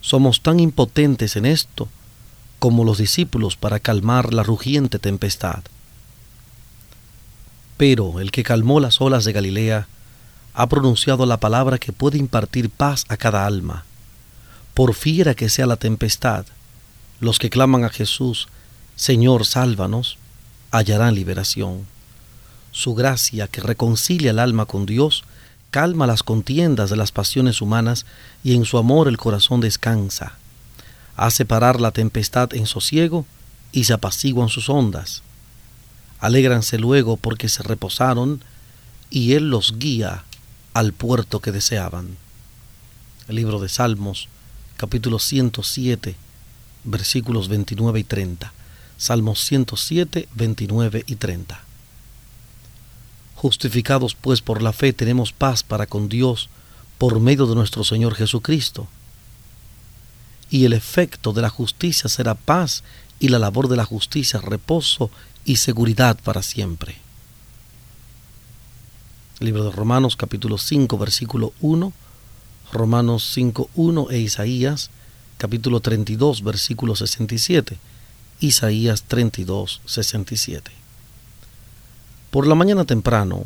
Somos 0.02 0.42
tan 0.42 0.60
impotentes 0.60 1.36
en 1.36 1.46
esto 1.46 1.88
como 2.60 2.84
los 2.84 2.98
discípulos 2.98 3.56
para 3.56 3.80
calmar 3.80 4.34
la 4.34 4.44
rugiente 4.44 5.00
tempestad. 5.00 5.64
Pero 7.78 8.20
el 8.20 8.32
que 8.32 8.44
calmó 8.44 8.80
las 8.80 9.02
olas 9.02 9.26
de 9.26 9.34
Galilea 9.34 9.88
ha 10.54 10.68
pronunciado 10.68 11.26
la 11.26 11.38
palabra 11.38 11.78
que 11.78 11.92
puede 11.92 12.18
impartir 12.18 12.70
paz 12.70 13.06
a 13.08 13.18
cada 13.18 13.46
alma 13.46 13.86
por 14.74 14.96
fiera 14.96 15.36
que 15.36 15.50
sea 15.50 15.66
la 15.66 15.78
tempestad, 15.78 16.46
los 17.20 17.40
que 17.40 17.50
claman 17.50 17.84
a 17.84 17.90
Jesús, 17.90 18.48
Señor, 18.96 19.46
sálvanos, 19.46 20.18
hallarán 20.72 21.16
liberación. 21.16 21.86
Su 22.74 22.96
gracia 22.96 23.48
que 23.48 23.62
reconcilia 23.62 24.32
el 24.32 24.40
alma 24.40 24.66
con 24.66 24.88
Dios, 24.88 25.24
calma 25.70 26.08
las 26.08 26.24
contiendas 26.24 26.90
de 26.90 26.96
las 26.96 27.12
pasiones 27.12 27.62
humanas 27.62 28.08
y 28.44 28.56
en 28.56 28.66
su 28.66 28.80
amor 28.80 29.08
el 29.08 29.18
corazón 29.18 29.62
descansa. 29.62 30.38
Hace 31.16 31.46
parar 31.46 31.80
la 31.80 31.92
tempestad 31.92 32.52
en 32.56 32.66
sosiego 32.66 33.28
y 33.72 33.84
se 33.84 33.94
apaciguan 33.94 34.50
sus 34.50 34.70
ondas. 34.70 35.22
Alégranse 36.20 36.80
luego 36.80 37.16
porque 37.16 37.48
se 37.48 37.62
reposaron 37.62 38.42
y 39.12 39.34
Él 39.34 39.52
los 39.52 39.78
guía 39.78 40.24
al 40.74 40.94
puerto 40.94 41.42
que 41.42 41.52
deseaban. 41.52 42.18
Libro 43.28 43.60
de 43.60 43.70
Salmos, 43.70 44.30
capítulo 44.78 45.20
107, 45.20 46.16
versículos 46.86 47.50
29 47.50 48.00
y 48.00 48.04
30. 48.04 48.52
Salmos 48.98 49.44
107, 49.44 50.28
29 50.34 51.04
y 51.06 51.16
30. 51.18 51.73
Justificados 53.44 54.16
pues 54.16 54.40
por 54.40 54.62
la 54.62 54.72
fe 54.72 54.94
tenemos 54.94 55.34
paz 55.34 55.64
para 55.64 55.86
con 55.86 56.08
Dios 56.08 56.48
por 56.98 57.20
medio 57.20 57.46
de 57.46 57.56
nuestro 57.56 57.84
Señor 57.84 58.16
Jesucristo. 58.16 58.88
Y 60.50 60.64
el 60.64 60.72
efecto 60.72 61.34
de 61.34 61.42
la 61.42 61.50
justicia 61.50 62.10
será 62.10 62.36
paz 62.36 62.86
y 63.20 63.28
la 63.28 63.40
labor 63.40 63.68
de 63.68 63.76
la 63.76 63.84
justicia 63.84 64.40
reposo 64.40 65.12
y 65.44 65.58
seguridad 65.58 66.18
para 66.24 66.42
siempre. 66.42 66.96
Libro 69.42 69.66
de 69.66 69.72
Romanos 69.72 70.16
capítulo 70.16 70.58
5 70.58 70.98
versículo 70.98 71.52
1 71.60 71.92
Romanos 72.72 73.30
5.1 73.36 74.10
e 74.10 74.20
Isaías 74.20 74.90
capítulo 75.38 75.82
32 75.82 76.44
versículo 76.44 76.96
67. 76.96 77.78
Isaías 78.40 79.04
32, 79.04 79.82
67. 79.86 80.83
Por 82.34 82.48
la 82.48 82.56
mañana 82.56 82.84
temprano, 82.84 83.46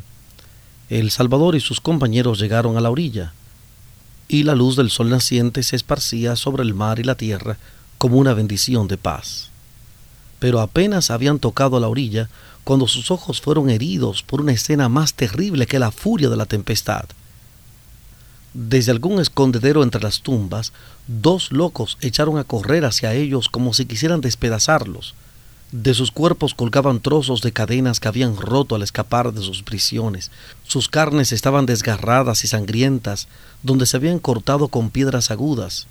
el 0.87 1.11
Salvador 1.11 1.57
y 1.57 1.59
sus 1.59 1.81
compañeros 1.81 2.39
llegaron 2.39 2.77
a 2.77 2.79
la 2.79 2.89
orilla, 2.89 3.33
y 4.29 4.43
la 4.43 4.55
luz 4.55 4.77
del 4.77 4.89
sol 4.89 5.09
naciente 5.09 5.61
se 5.61 5.75
esparcía 5.75 6.37
sobre 6.37 6.63
el 6.63 6.73
mar 6.73 6.97
y 6.97 7.03
la 7.03 7.15
tierra 7.15 7.57
como 7.97 8.15
una 8.15 8.33
bendición 8.33 8.87
de 8.87 8.97
paz. 8.97 9.49
Pero 10.39 10.61
apenas 10.61 11.11
habían 11.11 11.37
tocado 11.37 11.81
la 11.81 11.89
orilla 11.89 12.29
cuando 12.63 12.87
sus 12.87 13.11
ojos 13.11 13.41
fueron 13.41 13.69
heridos 13.69 14.23
por 14.23 14.39
una 14.39 14.53
escena 14.53 14.87
más 14.87 15.15
terrible 15.15 15.67
que 15.67 15.79
la 15.79 15.91
furia 15.91 16.29
de 16.29 16.37
la 16.37 16.45
tempestad. 16.45 17.07
Desde 18.53 18.93
algún 18.93 19.19
escondedero 19.19 19.83
entre 19.83 20.01
las 20.01 20.21
tumbas, 20.21 20.71
dos 21.07 21.51
locos 21.51 21.97
echaron 21.99 22.37
a 22.37 22.45
correr 22.45 22.85
hacia 22.85 23.13
ellos 23.13 23.49
como 23.49 23.73
si 23.73 23.85
quisieran 23.85 24.21
despedazarlos. 24.21 25.13
De 25.71 25.93
sus 25.93 26.11
cuerpos 26.11 26.53
colgaban 26.53 27.01
trozos 27.01 27.41
de 27.41 27.51
cadenas 27.51 27.99
que 27.99 28.07
habían 28.07 28.37
roto 28.37 28.75
al 28.75 28.83
escapar 28.83 29.33
de 29.33 29.41
sus 29.41 29.63
prisiones. 29.63 30.31
Sus 30.63 30.87
carnes 30.87 31.31
estaban 31.31 31.65
desgarradas 31.65 32.43
y 32.43 32.47
sangrientas, 32.47 33.27
donde 33.63 33.85
se 33.85 33.97
habían 33.97 34.19
cortado 34.19 34.69
con 34.69 34.89
piedras 34.89 35.29
agudas. 35.29 35.87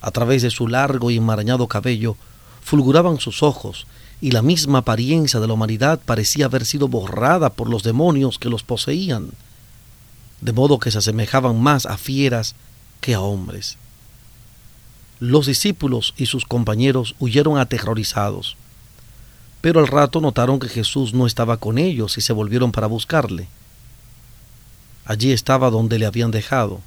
A 0.00 0.10
través 0.10 0.42
de 0.42 0.50
su 0.50 0.68
largo 0.68 1.10
y 1.10 1.16
enmarañado 1.16 1.66
cabello 1.66 2.16
fulguraban 2.62 3.20
sus 3.20 3.42
ojos, 3.42 3.86
y 4.20 4.32
la 4.32 4.42
misma 4.42 4.80
apariencia 4.80 5.40
de 5.40 5.46
la 5.46 5.54
humanidad 5.54 6.00
parecía 6.04 6.46
haber 6.46 6.66
sido 6.66 6.88
borrada 6.88 7.50
por 7.50 7.70
los 7.70 7.82
demonios 7.82 8.38
que 8.38 8.50
los 8.50 8.62
poseían 8.62 9.30
de 10.44 10.52
modo 10.52 10.78
que 10.78 10.90
se 10.90 10.98
asemejaban 10.98 11.58
más 11.58 11.86
a 11.86 11.96
fieras 11.96 12.54
que 13.00 13.14
a 13.14 13.20
hombres. 13.20 13.78
Los 15.18 15.46
discípulos 15.46 16.12
y 16.18 16.26
sus 16.26 16.44
compañeros 16.44 17.14
huyeron 17.18 17.58
aterrorizados, 17.58 18.56
pero 19.64 19.80
al 19.80 19.86
rato 19.86 20.20
notaron 20.20 20.58
que 20.58 20.68
Jesús 20.68 21.14
no 21.14 21.26
estaba 21.26 21.56
con 21.56 21.78
ellos 21.78 22.18
y 22.18 22.20
se 22.20 22.34
volvieron 22.34 22.70
para 22.70 22.86
buscarle. 22.86 23.48
Allí 25.06 25.32
estaba 25.32 25.70
donde 25.70 25.98
le 25.98 26.04
habían 26.04 26.30
dejado, 26.30 26.82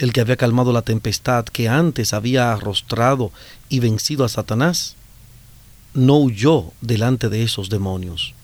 el 0.00 0.12
que 0.12 0.20
había 0.20 0.34
calmado 0.34 0.72
la 0.72 0.82
tempestad 0.82 1.44
que 1.44 1.68
antes 1.68 2.12
había 2.12 2.52
arrostrado 2.52 3.30
y 3.68 3.78
vencido 3.78 4.24
a 4.24 4.28
Satanás, 4.28 4.96
no 5.94 6.16
huyó 6.16 6.72
delante 6.80 7.28
de 7.28 7.44
esos 7.44 7.70
demonios. 7.70 8.34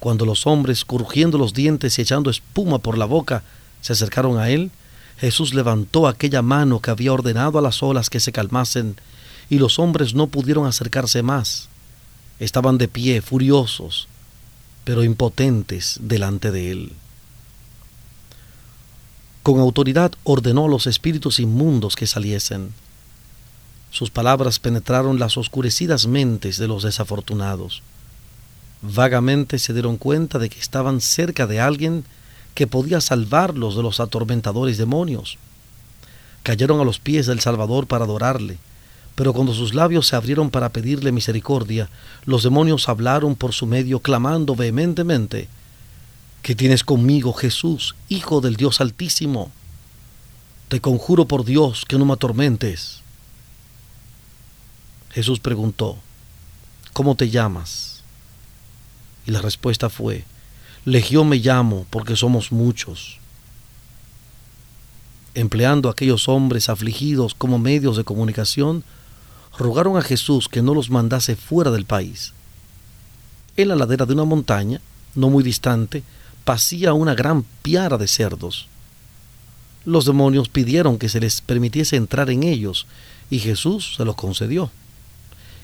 Cuando 0.00 0.26
los 0.26 0.46
hombres, 0.46 0.84
crujiendo 0.84 1.38
los 1.38 1.54
dientes 1.54 1.98
y 1.98 2.02
echando 2.02 2.28
espuma 2.28 2.78
por 2.78 2.98
la 2.98 3.06
boca, 3.06 3.42
se 3.80 3.94
acercaron 3.94 4.36
a 4.36 4.50
él, 4.50 4.70
Jesús 5.16 5.54
levantó 5.54 6.08
aquella 6.08 6.42
mano 6.42 6.80
que 6.80 6.90
había 6.90 7.14
ordenado 7.14 7.58
a 7.58 7.62
las 7.62 7.82
olas 7.82 8.10
que 8.10 8.20
se 8.20 8.32
calmasen, 8.32 8.96
y 9.50 9.58
los 9.58 9.78
hombres 9.78 10.14
no 10.14 10.26
pudieron 10.26 10.66
acercarse 10.66 11.22
más. 11.22 11.68
Estaban 12.38 12.78
de 12.78 12.88
pie, 12.88 13.22
furiosos, 13.22 14.08
pero 14.84 15.04
impotentes 15.04 15.98
delante 16.00 16.50
de 16.50 16.70
él. 16.70 16.92
Con 19.42 19.58
autoridad 19.58 20.12
ordenó 20.24 20.66
a 20.66 20.68
los 20.68 20.86
espíritus 20.86 21.40
inmundos 21.40 21.96
que 21.96 22.06
saliesen. 22.06 22.72
Sus 23.90 24.10
palabras 24.10 24.58
penetraron 24.58 25.18
las 25.18 25.36
oscurecidas 25.36 26.06
mentes 26.06 26.56
de 26.56 26.68
los 26.68 26.82
desafortunados. 26.82 27.82
Vagamente 28.80 29.58
se 29.58 29.72
dieron 29.72 29.96
cuenta 29.96 30.38
de 30.38 30.48
que 30.48 30.58
estaban 30.58 31.00
cerca 31.00 31.46
de 31.46 31.60
alguien 31.60 32.04
que 32.54 32.66
podía 32.66 33.00
salvarlos 33.00 33.76
de 33.76 33.82
los 33.82 34.00
atormentadores 34.00 34.78
demonios. 34.78 35.38
Cayeron 36.42 36.80
a 36.80 36.84
los 36.84 36.98
pies 36.98 37.26
del 37.26 37.40
Salvador 37.40 37.86
para 37.86 38.04
adorarle, 38.04 38.58
pero 39.14 39.32
cuando 39.32 39.52
sus 39.52 39.74
labios 39.74 40.06
se 40.06 40.16
abrieron 40.16 40.50
para 40.50 40.70
pedirle 40.70 41.12
misericordia, 41.12 41.88
los 42.24 42.42
demonios 42.42 42.88
hablaron 42.88 43.34
por 43.36 43.52
su 43.52 43.66
medio, 43.66 44.00
clamando 44.00 44.54
vehementemente, 44.54 45.48
¿Qué 46.42 46.56
tienes 46.56 46.82
conmigo, 46.82 47.32
Jesús, 47.32 47.94
Hijo 48.08 48.40
del 48.40 48.56
Dios 48.56 48.80
Altísimo? 48.80 49.52
Te 50.68 50.80
conjuro 50.80 51.28
por 51.28 51.44
Dios 51.44 51.84
que 51.86 51.98
no 51.98 52.04
me 52.04 52.14
atormentes. 52.14 53.00
Jesús 55.10 55.38
preguntó, 55.38 55.98
¿Cómo 56.92 57.14
te 57.14 57.30
llamas? 57.30 58.02
Y 59.24 59.30
la 59.30 59.40
respuesta 59.40 59.88
fue, 59.88 60.24
Legión 60.84 61.28
me 61.28 61.36
llamo 61.36 61.86
porque 61.90 62.16
somos 62.16 62.50
muchos. 62.50 63.18
Empleando 65.34 65.88
a 65.88 65.92
aquellos 65.92 66.28
hombres 66.28 66.68
afligidos 66.68 67.34
como 67.34 67.58
medios 67.58 67.96
de 67.96 68.04
comunicación, 68.04 68.82
rogaron 69.58 69.96
a 69.96 70.02
Jesús 70.02 70.48
que 70.48 70.62
no 70.62 70.74
los 70.74 70.90
mandase 70.90 71.36
fuera 71.36 71.70
del 71.70 71.84
país. 71.84 72.32
En 73.56 73.68
la 73.68 73.76
ladera 73.76 74.06
de 74.06 74.14
una 74.14 74.24
montaña, 74.24 74.80
no 75.14 75.28
muy 75.28 75.44
distante, 75.44 76.02
pasía 76.44 76.94
una 76.94 77.14
gran 77.14 77.44
piara 77.62 77.98
de 77.98 78.08
cerdos. 78.08 78.66
Los 79.84 80.04
demonios 80.04 80.48
pidieron 80.48 80.98
que 80.98 81.08
se 81.08 81.20
les 81.20 81.40
permitiese 81.40 81.96
entrar 81.96 82.30
en 82.30 82.44
ellos, 82.44 82.86
y 83.30 83.40
Jesús 83.40 83.94
se 83.96 84.04
los 84.04 84.14
concedió. 84.14 84.70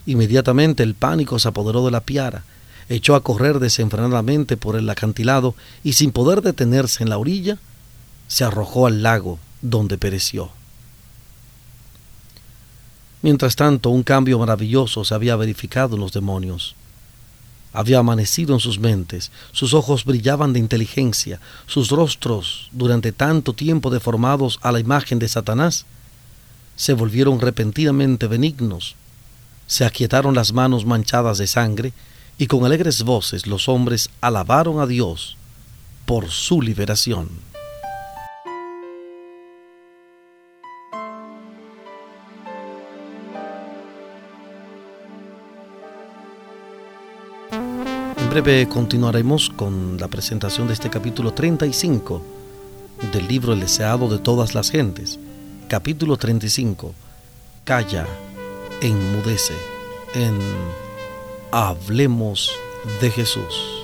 Inmediatamente 0.07 0.83
el 0.83 0.95
pánico 0.95 1.38
se 1.38 1.49
apoderó 1.49 1.85
de 1.85 1.90
la 1.90 2.00
piara, 2.00 2.45
echó 2.88 3.14
a 3.14 3.23
correr 3.23 3.59
desenfrenadamente 3.59 4.57
por 4.57 4.76
el 4.76 4.88
acantilado 4.88 5.54
y 5.85 5.92
sin 5.92 6.11
poder 6.12 6.42
detenerse 6.42 7.02
en 7.02 7.11
la 7.11 7.18
orilla, 7.18 7.59
se 8.26 8.45
arrojó 8.45 8.87
al 8.87 9.02
lago, 9.02 9.38
donde 9.62 9.99
pereció. 9.99 10.50
Mientras 13.23 13.57
tanto, 13.57 13.91
un 13.91 14.03
cambio 14.03 14.39
maravilloso 14.39 15.05
se 15.05 15.15
había 15.15 15.37
verificado 15.37 15.97
en 15.97 16.03
los 16.03 16.13
demonios. 16.13 16.75
Había 17.73 17.99
amanecido 17.99 18.55
en 18.55 18.61
sus 18.61 18.79
mentes, 18.79 19.31
sus 19.53 19.75
ojos 19.75 20.05
brillaban 20.05 20.53
de 20.53 20.59
inteligencia, 20.59 21.41
sus 21.67 21.91
rostros, 21.91 22.69
durante 22.73 23.13
tanto 23.13 23.53
tiempo 23.53 23.91
deformados 23.91 24.59
a 24.63 24.73
la 24.73 24.81
imagen 24.81 25.19
de 25.19 25.29
Satanás, 25.29 25.85
se 26.77 26.95
volvieron 26.95 27.41
repentinamente 27.41 28.27
benignos, 28.27 28.95
se 29.67 29.85
aquietaron 29.85 30.35
las 30.35 30.53
manos 30.53 30.87
manchadas 30.87 31.39
de 31.39 31.47
sangre, 31.47 31.93
y 32.39 32.47
con 32.47 32.65
alegres 32.65 33.03
voces 33.03 33.49
los 33.49 33.69
hombres 33.69 34.11
alabaron 34.21 34.81
a 34.81 34.87
Dios 34.87 35.37
por 36.07 36.31
su 36.31 36.63
liberación. 36.63 37.29
Breve 48.42 48.68
continuaremos 48.68 49.50
con 49.50 49.97
la 49.99 50.07
presentación 50.07 50.68
de 50.68 50.75
este 50.75 50.90
capítulo 50.90 51.35
35 51.35 52.23
del 53.12 53.26
libro 53.26 53.52
El 53.52 53.59
deseado 53.61 54.09
de 54.09 54.21
todas 54.21 54.54
las 54.54 54.71
gentes. 54.71 55.18
Capítulo 55.66 56.16
35. 56.16 56.95
Calla, 57.64 58.07
enmudece 58.80 59.54
en 60.14 60.38
Hablemos 61.50 62.52
de 63.00 63.11
Jesús. 63.11 63.77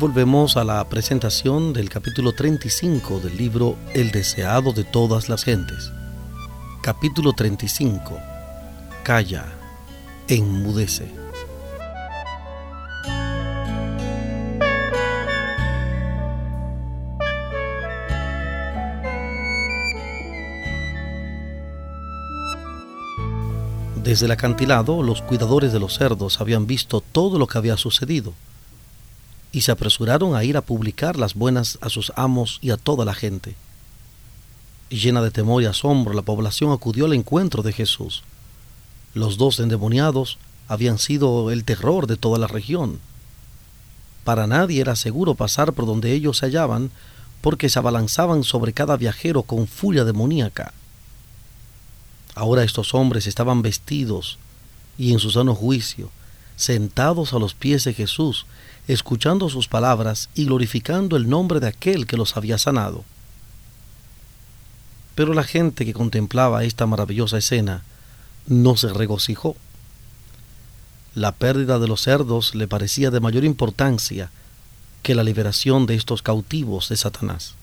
Volvemos 0.00 0.56
a 0.56 0.64
la 0.64 0.82
presentación 0.88 1.74
del 1.74 1.90
capítulo 1.90 2.32
35 2.32 3.20
del 3.20 3.36
libro 3.36 3.76
El 3.92 4.10
deseado 4.12 4.72
de 4.72 4.82
todas 4.82 5.28
las 5.28 5.44
gentes. 5.44 5.92
Capítulo 6.80 7.34
35. 7.34 8.18
Calla, 9.02 9.44
enmudece. 10.26 11.12
Desde 24.02 24.24
el 24.24 24.32
acantilado, 24.32 25.02
los 25.02 25.20
cuidadores 25.20 25.74
de 25.74 25.78
los 25.78 25.98
cerdos 25.98 26.40
habían 26.40 26.66
visto 26.66 27.02
todo 27.02 27.38
lo 27.38 27.46
que 27.46 27.58
había 27.58 27.76
sucedido 27.76 28.32
y 29.52 29.62
se 29.62 29.72
apresuraron 29.72 30.34
a 30.34 30.44
ir 30.44 30.56
a 30.56 30.62
publicar 30.62 31.16
las 31.16 31.34
buenas 31.34 31.78
a 31.80 31.88
sus 31.88 32.12
amos 32.16 32.58
y 32.62 32.70
a 32.70 32.76
toda 32.76 33.04
la 33.04 33.14
gente. 33.14 33.56
Y 34.88 34.98
llena 34.98 35.22
de 35.22 35.30
temor 35.30 35.62
y 35.62 35.66
asombro, 35.66 36.14
la 36.14 36.22
población 36.22 36.72
acudió 36.72 37.06
al 37.06 37.14
encuentro 37.14 37.62
de 37.62 37.72
Jesús. 37.72 38.22
Los 39.14 39.38
dos 39.38 39.58
endemoniados 39.60 40.38
habían 40.68 40.98
sido 40.98 41.50
el 41.50 41.64
terror 41.64 42.06
de 42.06 42.16
toda 42.16 42.38
la 42.38 42.46
región. 42.46 43.00
Para 44.24 44.46
nadie 44.46 44.80
era 44.80 44.94
seguro 44.96 45.34
pasar 45.34 45.72
por 45.72 45.86
donde 45.86 46.12
ellos 46.12 46.38
se 46.38 46.46
hallaban, 46.46 46.90
porque 47.40 47.68
se 47.68 47.78
abalanzaban 47.78 48.44
sobre 48.44 48.72
cada 48.72 48.96
viajero 48.96 49.42
con 49.42 49.66
furia 49.66 50.04
demoníaca. 50.04 50.72
Ahora 52.34 52.62
estos 52.62 52.94
hombres 52.94 53.26
estaban 53.26 53.62
vestidos 53.62 54.38
y 54.98 55.12
en 55.12 55.18
su 55.18 55.30
sano 55.30 55.54
juicio, 55.54 56.10
sentados 56.56 57.32
a 57.32 57.38
los 57.38 57.54
pies 57.54 57.84
de 57.84 57.94
Jesús, 57.94 58.46
escuchando 58.92 59.48
sus 59.48 59.68
palabras 59.68 60.30
y 60.34 60.46
glorificando 60.46 61.16
el 61.16 61.28
nombre 61.28 61.60
de 61.60 61.68
aquel 61.68 62.06
que 62.06 62.16
los 62.16 62.36
había 62.36 62.58
sanado. 62.58 63.04
Pero 65.14 65.32
la 65.32 65.44
gente 65.44 65.84
que 65.84 65.92
contemplaba 65.92 66.64
esta 66.64 66.86
maravillosa 66.86 67.38
escena 67.38 67.82
no 68.46 68.76
se 68.76 68.88
regocijó. 68.88 69.54
La 71.14 71.32
pérdida 71.32 71.78
de 71.78 71.86
los 71.86 72.02
cerdos 72.02 72.54
le 72.54 72.66
parecía 72.66 73.10
de 73.10 73.20
mayor 73.20 73.44
importancia 73.44 74.30
que 75.02 75.14
la 75.14 75.24
liberación 75.24 75.86
de 75.86 75.94
estos 75.94 76.22
cautivos 76.22 76.88
de 76.88 76.96
Satanás. 76.96 77.54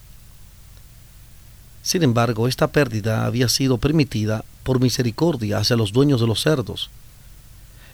Sin 1.81 2.03
embargo, 2.03 2.47
esta 2.47 2.67
pérdida 2.67 3.25
había 3.25 3.49
sido 3.49 3.77
permitida 3.77 4.43
por 4.63 4.79
misericordia 4.79 5.57
hacia 5.57 5.75
los 5.75 5.93
dueños 5.93 6.19
de 6.19 6.27
los 6.27 6.41
cerdos, 6.41 6.89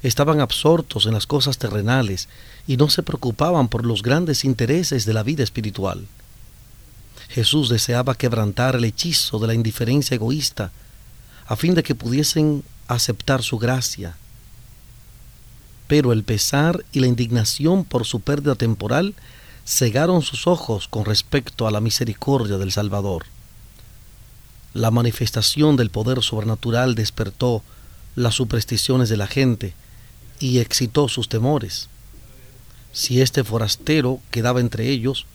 estaban 0.04 0.42
absortos 0.42 1.06
en 1.06 1.14
las 1.14 1.26
cosas 1.26 1.58
terrenales 1.58 2.28
y 2.68 2.78
no 2.78 2.90
se 2.90 3.04
preocupaban 3.04 3.70
por 3.70 3.86
los 3.86 4.04
grandes 4.04 4.44
intereses 4.46 5.06
de 5.06 5.14
la 5.14 5.24
vida 5.24 5.44
espiritual. 5.44 6.06
Jesús 7.30 7.70
deseaba 7.70 8.16
quebrantar 8.16 8.76
el 8.76 8.86
hechizo 8.86 9.40
de 9.40 9.48
la 9.48 9.54
indiferencia 9.54 10.16
egoísta 10.16 10.72
a 11.48 11.56
fin 11.56 11.74
de 11.74 11.84
que 11.84 11.96
pudiesen 11.96 12.64
aceptar 12.88 13.44
su 13.44 13.58
gracia. 13.58 14.16
Pero 15.88 16.14
el 16.14 16.24
pesar 16.24 16.86
y 16.92 17.00
la 17.00 17.08
indignación 17.08 17.86
por 17.86 18.06
su 18.06 18.20
pérdida 18.20 18.56
temporal 18.56 19.16
cegaron 19.66 20.22
sus 20.22 20.48
ojos 20.48 20.88
con 20.88 21.06
respecto 21.06 21.66
a 21.66 21.72
la 21.72 21.82
misericordia 21.82 22.58
del 22.58 22.72
Salvador. 22.72 23.26
La 24.74 24.92
manifestación 24.92 25.76
del 25.76 25.90
poder 25.90 26.22
sobrenatural 26.24 26.96
despertó 26.96 27.64
las 28.16 28.36
supersticiones 28.36 29.10
de 29.10 29.18
la 29.18 29.28
gente 29.28 29.74
y 30.44 30.60
excitó 30.60 31.08
sus 31.08 31.30
temores. 31.30 31.88
Si 32.92 33.22
este 33.22 33.46
forastero 33.46 34.20
quedaba 34.30 34.60
entre 34.60 34.90
ellos, 34.90 35.26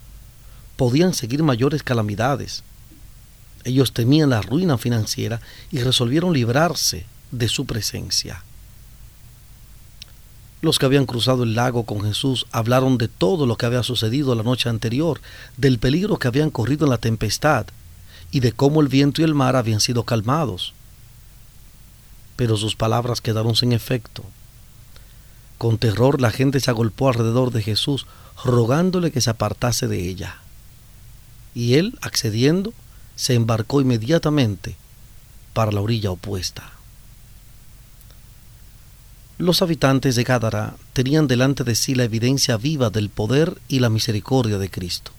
podían 0.76 1.14
seguir 1.14 1.42
mayores 1.42 1.82
calamidades. 1.82 2.62
Ellos 3.64 3.94
temían 3.94 4.28
la 4.28 4.42
ruina 4.42 4.76
financiera 4.76 5.40
y 5.70 5.78
resolvieron 5.78 6.34
librarse 6.34 7.06
de 7.30 7.48
su 7.48 7.64
presencia. 7.64 8.42
Los 10.60 10.78
que 10.78 10.84
habían 10.84 11.06
cruzado 11.06 11.44
el 11.44 11.54
lago 11.54 11.84
con 11.84 12.02
Jesús 12.02 12.44
hablaron 12.52 12.98
de 12.98 13.08
todo 13.08 13.46
lo 13.46 13.56
que 13.56 13.64
había 13.64 13.82
sucedido 13.82 14.34
la 14.34 14.42
noche 14.42 14.68
anterior, 14.68 15.22
del 15.56 15.78
peligro 15.78 16.18
que 16.18 16.28
habían 16.28 16.50
corrido 16.50 16.84
en 16.84 16.90
la 16.90 16.98
tempestad 16.98 17.66
y 18.30 18.40
de 18.40 18.52
cómo 18.52 18.82
el 18.82 18.88
viento 18.88 19.22
y 19.22 19.24
el 19.24 19.34
mar 19.34 19.56
habían 19.56 19.80
sido 19.80 20.02
calmados. 20.02 20.74
Pero 22.36 22.58
sus 22.58 22.76
palabras 22.76 23.22
quedaron 23.22 23.56
sin 23.56 23.72
efecto. 23.72 24.22
Con 25.58 25.78
terror 25.78 26.20
la 26.20 26.30
gente 26.30 26.60
se 26.60 26.70
agolpó 26.70 27.08
alrededor 27.08 27.50
de 27.50 27.62
Jesús, 27.62 28.06
rogándole 28.44 29.10
que 29.10 29.20
se 29.20 29.30
apartase 29.30 29.88
de 29.88 30.08
ella. 30.08 30.36
Y 31.54 31.74
él, 31.74 31.98
accediendo, 32.00 32.72
se 33.16 33.34
embarcó 33.34 33.80
inmediatamente 33.80 34.76
para 35.52 35.72
la 35.72 35.80
orilla 35.80 36.12
opuesta. 36.12 36.70
Los 39.38 39.60
habitantes 39.62 40.14
de 40.14 40.24
Gádara 40.24 40.76
tenían 40.92 41.26
delante 41.26 41.64
de 41.64 41.74
sí 41.74 41.96
la 41.96 42.04
evidencia 42.04 42.56
viva 42.56 42.90
del 42.90 43.08
poder 43.08 43.58
y 43.68 43.80
la 43.80 43.88
misericordia 43.88 44.58
de 44.58 44.70
Cristo. 44.70 45.10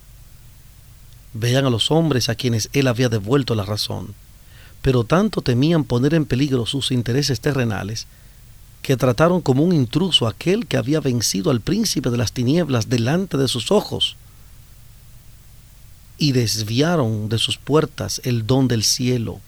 Vean 1.33 1.65
a 1.65 1.69
los 1.69 1.91
hombres 1.91 2.29
a 2.29 2.35
quienes 2.35 2.69
él 2.73 2.87
había 2.87 3.09
devuelto 3.09 3.55
la 3.55 3.65
razón, 3.65 4.15
pero 4.81 5.03
tanto 5.03 5.41
temían 5.41 5.83
poner 5.83 6.13
en 6.13 6.25
peligro 6.25 6.65
sus 6.65 6.91
intereses 6.91 7.41
terrenales 7.41 8.07
que 8.81 8.97
trataron 8.97 9.41
como 9.41 9.63
un 9.63 9.73
intruso 9.73 10.27
aquel 10.27 10.65
que 10.65 10.77
había 10.77 10.99
vencido 10.99 11.51
al 11.51 11.61
príncipe 11.61 12.09
de 12.09 12.17
las 12.17 12.31
tinieblas 12.31 12.89
delante 12.89 13.37
de 13.37 13.47
sus 13.47 13.71
ojos, 13.71 14.15
y 16.17 16.33
desviaron 16.33 17.29
de 17.29 17.37
sus 17.37 17.57
puertas 17.57 18.21
el 18.25 18.45
don 18.45 18.67
del 18.67 18.83
cielo. 18.83 19.39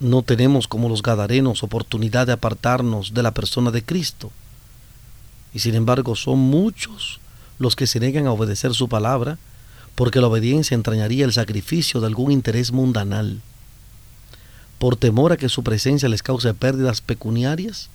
No 0.00 0.22
tenemos 0.22 0.68
como 0.68 0.88
los 0.88 1.02
gadarenos 1.02 1.62
oportunidad 1.62 2.26
de 2.26 2.32
apartarnos 2.32 3.14
de 3.14 3.22
la 3.22 3.32
persona 3.32 3.70
de 3.70 3.84
Cristo, 3.84 4.30
y 5.52 5.60
sin 5.60 5.74
embargo 5.74 6.16
son 6.16 6.38
muchos 6.38 7.20
los 7.58 7.76
que 7.76 7.86
se 7.86 8.00
negan 8.00 8.26
a 8.26 8.32
obedecer 8.32 8.74
su 8.74 8.88
palabra, 8.88 9.38
porque 9.94 10.20
la 10.20 10.26
obediencia 10.26 10.74
entrañaría 10.74 11.24
el 11.24 11.32
sacrificio 11.32 12.00
de 12.00 12.08
algún 12.08 12.32
interés 12.32 12.72
mundanal 12.72 13.40
por 14.84 14.96
temor 14.96 15.32
a 15.32 15.38
que 15.38 15.48
su 15.48 15.62
presencia 15.62 16.10
les 16.10 16.22
cause 16.22 16.52
pérdidas 16.52 17.00
pecuniarias, 17.00 17.88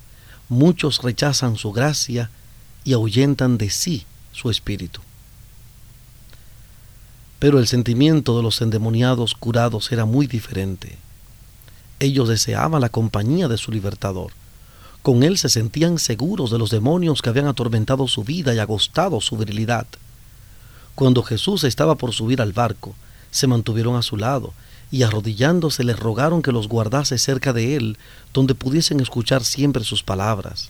muchos 0.50 1.04
rechazan 1.04 1.56
su 1.56 1.72
gracia 1.72 2.32
y 2.84 2.94
ahuyentan 2.94 3.60
de 3.60 3.70
sí 3.70 4.08
su 4.32 4.50
espíritu. 4.50 5.00
Pero 7.38 7.60
el 7.60 7.68
sentimiento 7.68 8.36
de 8.36 8.42
los 8.42 8.60
endemoniados 8.64 9.36
curados 9.36 9.92
era 9.92 10.06
muy 10.06 10.26
diferente. 10.26 10.98
Ellos 12.00 12.28
deseaban 12.28 12.82
la 12.82 12.90
compañía 12.90 13.48
de 13.48 13.60
su 13.60 13.72
libertador. 13.72 14.32
Con 15.04 15.22
él 15.22 15.38
se 15.38 15.50
sentían 15.50 16.00
seguros 16.00 16.50
de 16.50 16.58
los 16.58 16.72
demonios 16.72 17.22
que 17.22 17.30
habían 17.30 17.46
atormentado 17.46 18.08
su 18.08 18.24
vida 18.24 18.56
y 18.56 18.58
agostado 18.58 19.22
su 19.22 19.38
virilidad. 19.38 19.86
Cuando 20.96 21.22
Jesús 21.22 21.66
estaba 21.66 21.94
por 21.94 22.14
subir 22.14 22.42
al 22.42 22.54
barco, 22.54 22.96
se 23.30 23.46
mantuvieron 23.46 23.96
a 23.96 24.02
su 24.02 24.18
lado 24.18 24.54
y 24.92 25.04
arrodillándose 25.04 25.84
le 25.84 25.94
rogaron 25.94 26.42
que 26.42 26.52
los 26.52 26.68
guardase 26.68 27.18
cerca 27.18 27.54
de 27.54 27.76
él, 27.76 27.98
donde 28.34 28.56
pudiesen 28.56 29.00
escuchar 29.00 29.44
siempre 29.44 29.84
sus 29.84 30.04
palabras. 30.04 30.70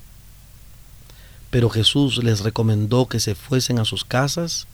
Pero 1.50 1.70
Jesús 1.70 2.22
les 2.24 2.42
recomendó 2.42 3.08
que 3.08 3.20
se 3.20 3.34
fuesen 3.34 3.80
a 3.80 3.86
sus 3.86 4.04
casas 4.04 4.68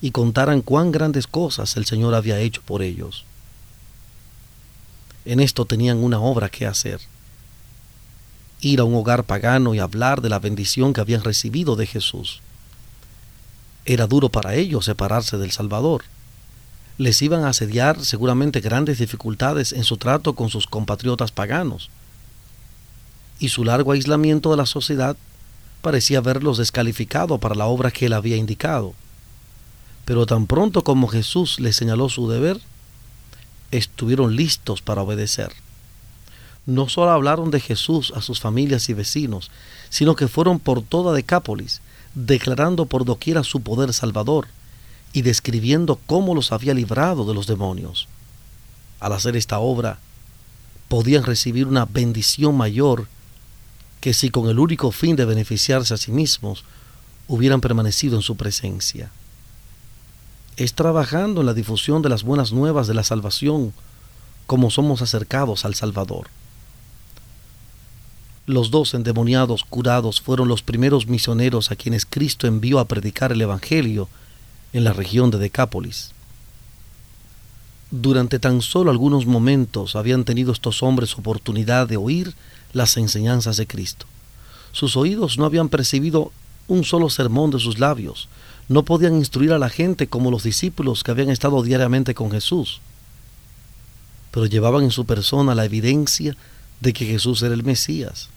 y 0.00 0.10
contaran 0.10 0.60
cuán 0.60 0.92
grandes 0.92 1.26
cosas 1.26 1.76
el 1.76 1.86
Señor 1.86 2.14
había 2.14 2.38
hecho 2.38 2.60
por 2.62 2.82
ellos. 2.82 3.24
En 5.24 5.40
esto 5.40 5.64
tenían 5.64 6.02
una 6.02 6.20
obra 6.20 6.48
que 6.48 6.66
hacer. 6.66 7.00
Ir 8.60 8.80
a 8.80 8.84
un 8.84 8.94
hogar 8.94 9.24
pagano 9.24 9.74
y 9.74 9.78
hablar 9.78 10.20
de 10.20 10.28
la 10.28 10.38
bendición 10.38 10.92
que 10.92 11.00
habían 11.00 11.24
recibido 11.24 11.76
de 11.76 11.86
Jesús. 11.86 12.40
Era 13.84 14.06
duro 14.06 14.28
para 14.28 14.54
ellos 14.54 14.84
separarse 14.84 15.38
del 15.38 15.50
Salvador 15.50 16.04
les 16.98 17.20
iban 17.22 17.44
a 17.44 17.48
asediar 17.48 18.04
seguramente 18.04 18.60
grandes 18.60 18.98
dificultades 18.98 19.72
en 19.72 19.84
su 19.84 19.96
trato 19.96 20.34
con 20.34 20.50
sus 20.50 20.66
compatriotas 20.66 21.32
paganos. 21.32 21.90
Y 23.38 23.48
su 23.48 23.64
largo 23.64 23.92
aislamiento 23.92 24.50
de 24.50 24.56
la 24.56 24.66
sociedad 24.66 25.16
parecía 25.80 26.18
haberlos 26.18 26.58
descalificado 26.58 27.38
para 27.38 27.54
la 27.54 27.66
obra 27.66 27.90
que 27.90 28.06
él 28.06 28.12
había 28.12 28.36
indicado. 28.36 28.94
Pero 30.04 30.26
tan 30.26 30.46
pronto 30.46 30.84
como 30.84 31.08
Jesús 31.08 31.58
les 31.60 31.76
señaló 31.76 32.08
su 32.08 32.28
deber, 32.28 32.60
estuvieron 33.70 34.36
listos 34.36 34.82
para 34.82 35.02
obedecer. 35.02 35.52
No 36.66 36.88
solo 36.88 37.10
hablaron 37.10 37.50
de 37.50 37.58
Jesús 37.58 38.12
a 38.14 38.22
sus 38.22 38.38
familias 38.38 38.88
y 38.88 38.94
vecinos, 38.94 39.50
sino 39.90 40.14
que 40.14 40.28
fueron 40.28 40.60
por 40.60 40.82
toda 40.82 41.14
Decápolis, 41.14 41.80
declarando 42.14 42.86
por 42.86 43.04
doquiera 43.04 43.42
su 43.42 43.62
poder 43.62 43.92
salvador, 43.92 44.46
y 45.12 45.22
describiendo 45.22 45.98
cómo 46.06 46.34
los 46.34 46.52
había 46.52 46.74
librado 46.74 47.24
de 47.24 47.34
los 47.34 47.46
demonios. 47.46 48.08
Al 49.00 49.12
hacer 49.12 49.36
esta 49.36 49.58
obra, 49.58 49.98
podían 50.88 51.24
recibir 51.24 51.66
una 51.66 51.84
bendición 51.84 52.56
mayor 52.56 53.06
que 54.00 54.14
si 54.14 54.30
con 54.30 54.48
el 54.48 54.58
único 54.58 54.90
fin 54.90 55.16
de 55.16 55.24
beneficiarse 55.24 55.94
a 55.94 55.96
sí 55.96 56.12
mismos 56.12 56.64
hubieran 57.28 57.60
permanecido 57.60 58.16
en 58.16 58.22
su 58.22 58.36
presencia. 58.36 59.10
Es 60.56 60.74
trabajando 60.74 61.40
en 61.40 61.46
la 61.46 61.54
difusión 61.54 62.02
de 62.02 62.08
las 62.08 62.22
buenas 62.22 62.52
nuevas 62.52 62.86
de 62.86 62.94
la 62.94 63.04
salvación 63.04 63.72
como 64.46 64.70
somos 64.70 65.02
acercados 65.02 65.64
al 65.64 65.74
Salvador. 65.74 66.28
Los 68.46 68.70
dos 68.70 68.92
endemoniados 68.92 69.64
curados 69.64 70.20
fueron 70.20 70.48
los 70.48 70.62
primeros 70.62 71.06
misioneros 71.06 71.70
a 71.70 71.76
quienes 71.76 72.04
Cristo 72.04 72.46
envió 72.46 72.80
a 72.80 72.86
predicar 72.86 73.32
el 73.32 73.40
Evangelio 73.40 74.08
en 74.72 74.84
la 74.84 74.92
región 74.92 75.30
de 75.30 75.38
Decápolis. 75.38 76.12
Durante 77.90 78.38
tan 78.38 78.62
solo 78.62 78.90
algunos 78.90 79.26
momentos 79.26 79.96
habían 79.96 80.24
tenido 80.24 80.52
estos 80.52 80.82
hombres 80.82 81.18
oportunidad 81.18 81.86
de 81.86 81.96
oír 81.96 82.34
las 82.72 82.96
enseñanzas 82.96 83.56
de 83.56 83.66
Cristo. 83.66 84.06
Sus 84.72 84.96
oídos 84.96 85.36
no 85.36 85.44
habían 85.44 85.68
percibido 85.68 86.32
un 86.68 86.84
solo 86.84 87.10
sermón 87.10 87.50
de 87.50 87.58
sus 87.58 87.78
labios, 87.78 88.28
no 88.68 88.84
podían 88.84 89.16
instruir 89.16 89.52
a 89.52 89.58
la 89.58 89.68
gente 89.68 90.06
como 90.06 90.30
los 90.30 90.42
discípulos 90.42 91.02
que 91.02 91.10
habían 91.10 91.28
estado 91.28 91.62
diariamente 91.62 92.14
con 92.14 92.30
Jesús 92.30 92.80
pero 94.32 94.46
llevaban 94.46 94.82
en 94.82 94.90
su 94.90 95.04
persona 95.04 95.54
la 95.54 95.66
evidencia 95.66 96.34
de 96.80 96.92
que 96.92 97.04
Jesús 97.04 97.42
era 97.42 97.54
el 97.54 97.62
Mesías. 97.62 98.30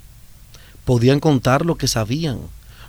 Podían 0.83 1.19
contar 1.19 1.65
lo 1.65 1.75
que 1.77 1.87
sabían, 1.87 2.41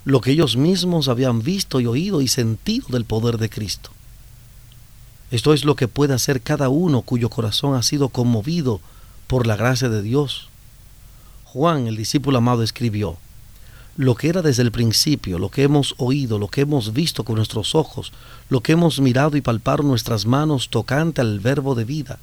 lo 0.07 0.21
que 0.21 0.31
ellos 0.31 0.55
mismos 0.55 1.09
habían 1.09 1.43
visto 1.43 1.81
y 1.81 1.85
oído 1.85 2.21
y 2.21 2.29
sentido 2.29 2.87
del 2.89 3.03
poder 3.03 3.37
de 3.37 3.49
Cristo. 3.49 3.91
Esto 5.31 5.53
es 5.53 5.65
lo 5.65 5.75
que 5.75 5.89
puede 5.89 6.13
hacer 6.13 6.41
cada 6.41 6.69
uno 6.69 7.01
cuyo 7.01 7.29
corazón 7.29 7.75
ha 7.75 7.83
sido 7.83 8.07
conmovido 8.07 8.79
por 9.27 9.45
la 9.45 9.57
gracia 9.57 9.89
de 9.89 10.01
Dios. 10.01 10.47
Juan, 11.43 11.87
el 11.87 11.97
discípulo 11.97 12.37
amado, 12.37 12.63
escribió, 12.63 13.17
lo 13.97 14.15
que 14.15 14.29
era 14.29 14.41
desde 14.41 14.63
el 14.63 14.71
principio, 14.71 15.39
lo 15.39 15.49
que 15.49 15.63
hemos 15.63 15.93
oído, 15.97 16.39
lo 16.39 16.47
que 16.47 16.61
hemos 16.61 16.93
visto 16.93 17.25
con 17.25 17.35
nuestros 17.35 17.75
ojos, 17.75 18.13
lo 18.47 18.61
que 18.61 18.71
hemos 18.71 19.01
mirado 19.01 19.35
y 19.35 19.41
palpado 19.41 19.83
nuestras 19.83 20.25
manos 20.25 20.69
tocante 20.69 21.19
al 21.19 21.41
verbo 21.41 21.75
de 21.75 21.83
vida 21.83 22.19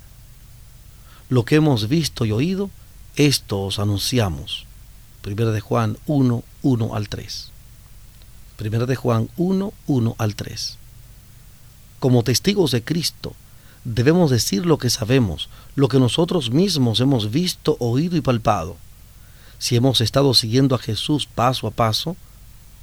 lo 1.29 1.45
que 1.45 1.57
hemos 1.57 1.89
visto 1.89 2.25
y 2.25 2.33
oído, 2.33 2.71
esto 3.17 3.63
os 3.63 3.79
anunciamos. 3.79 4.67
Primera 5.23 5.51
de 5.51 5.61
Juan 5.61 5.97
1, 6.07 6.43
1 6.63 6.95
al 6.95 7.09
3. 7.09 7.54
Primera 8.57 8.87
de 8.87 8.97
Juan 8.97 9.29
1, 9.37 9.73
1 9.87 10.15
al 10.19 10.35
3. 10.35 10.79
Como 12.01 12.23
testigos 12.23 12.71
de 12.71 12.83
Cristo, 12.83 13.35
debemos 13.85 14.31
decir 14.31 14.67
lo 14.67 14.79
que 14.79 14.91
sabemos, 14.91 15.49
lo 15.75 15.89
que 15.89 15.99
nosotros 15.99 16.51
mismos 16.51 17.01
hemos 17.01 17.31
visto, 17.31 17.77
oído 17.81 18.17
y 18.17 18.21
palpado. 18.21 18.77
Si 19.59 19.77
hemos 19.77 20.01
estado 20.01 20.35
siguiendo 20.35 20.75
a 20.75 20.79
Jesús 20.79 21.27
paso 21.27 21.67
a 21.67 21.71
paso, 21.71 22.17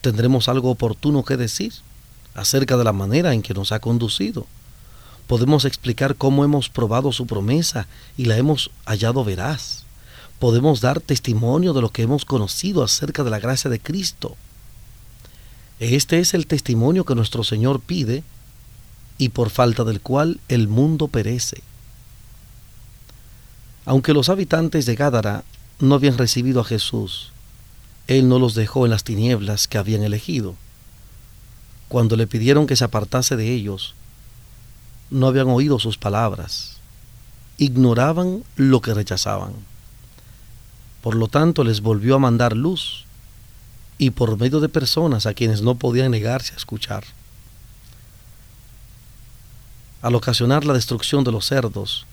tendremos 0.01 0.49
algo 0.49 0.71
oportuno 0.71 1.23
que 1.23 1.37
decir 1.37 1.73
acerca 2.33 2.77
de 2.77 2.83
la 2.83 2.93
manera 2.93 3.33
en 3.33 3.41
que 3.41 3.53
nos 3.53 3.71
ha 3.71 3.79
conducido 3.79 4.47
Podemos 5.31 5.63
explicar 5.63 6.17
cómo 6.17 6.43
hemos 6.43 6.67
probado 6.67 7.13
su 7.13 7.25
promesa 7.25 7.87
y 8.17 8.25
la 8.25 8.35
hemos 8.35 8.69
hallado 8.83 9.23
veraz. 9.23 9.85
Podemos 10.39 10.81
dar 10.81 10.99
testimonio 10.99 11.71
de 11.71 11.79
lo 11.79 11.89
que 11.89 12.01
hemos 12.01 12.25
conocido 12.25 12.83
acerca 12.83 13.23
de 13.23 13.29
la 13.29 13.39
gracia 13.39 13.69
de 13.69 13.79
Cristo. 13.79 14.35
Este 15.81 16.19
es 16.19 16.35
el 16.35 16.45
testimonio 16.45 17.05
que 17.05 17.15
nuestro 17.15 17.43
Señor 17.43 17.79
pide 17.79 18.23
y 19.17 19.29
por 19.29 19.49
falta 19.49 19.83
del 19.83 19.99
cual 19.99 20.39
el 20.47 20.67
mundo 20.67 21.07
perece. 21.07 21.63
Aunque 23.85 24.13
los 24.13 24.29
habitantes 24.29 24.85
de 24.85 24.93
Gádara 24.93 25.43
no 25.79 25.95
habían 25.95 26.19
recibido 26.19 26.61
a 26.61 26.65
Jesús, 26.65 27.31
Él 28.05 28.29
no 28.29 28.37
los 28.37 28.53
dejó 28.53 28.85
en 28.85 28.91
las 28.91 29.03
tinieblas 29.03 29.67
que 29.67 29.79
habían 29.79 30.03
elegido. 30.03 30.53
Cuando 31.87 32.15
le 32.15 32.27
pidieron 32.27 32.67
que 32.67 32.75
se 32.75 32.83
apartase 32.83 33.35
de 33.35 33.51
ellos, 33.51 33.95
no 35.09 35.25
habían 35.25 35.47
oído 35.47 35.79
sus 35.79 35.97
palabras, 35.97 36.77
ignoraban 37.57 38.43
lo 38.55 38.81
que 38.81 38.93
rechazaban. 38.93 39.53
Por 41.01 41.15
lo 41.15 41.27
tanto, 41.27 41.63
les 41.63 41.81
volvió 41.81 42.13
a 42.17 42.19
mandar 42.19 42.55
luz 42.55 43.07
y 44.01 44.09
por 44.09 44.35
medio 44.35 44.59
de 44.59 44.67
personas 44.67 45.27
a 45.27 45.35
quienes 45.35 45.61
no 45.61 45.75
podían 45.75 46.09
negarse 46.09 46.55
a 46.55 46.57
escuchar. 46.57 47.03
Al 50.01 50.15
ocasionar 50.15 50.65
la 50.65 50.73
destrucción 50.73 51.23
de 51.23 51.31
los 51.31 51.45
cerdos, 51.45 52.07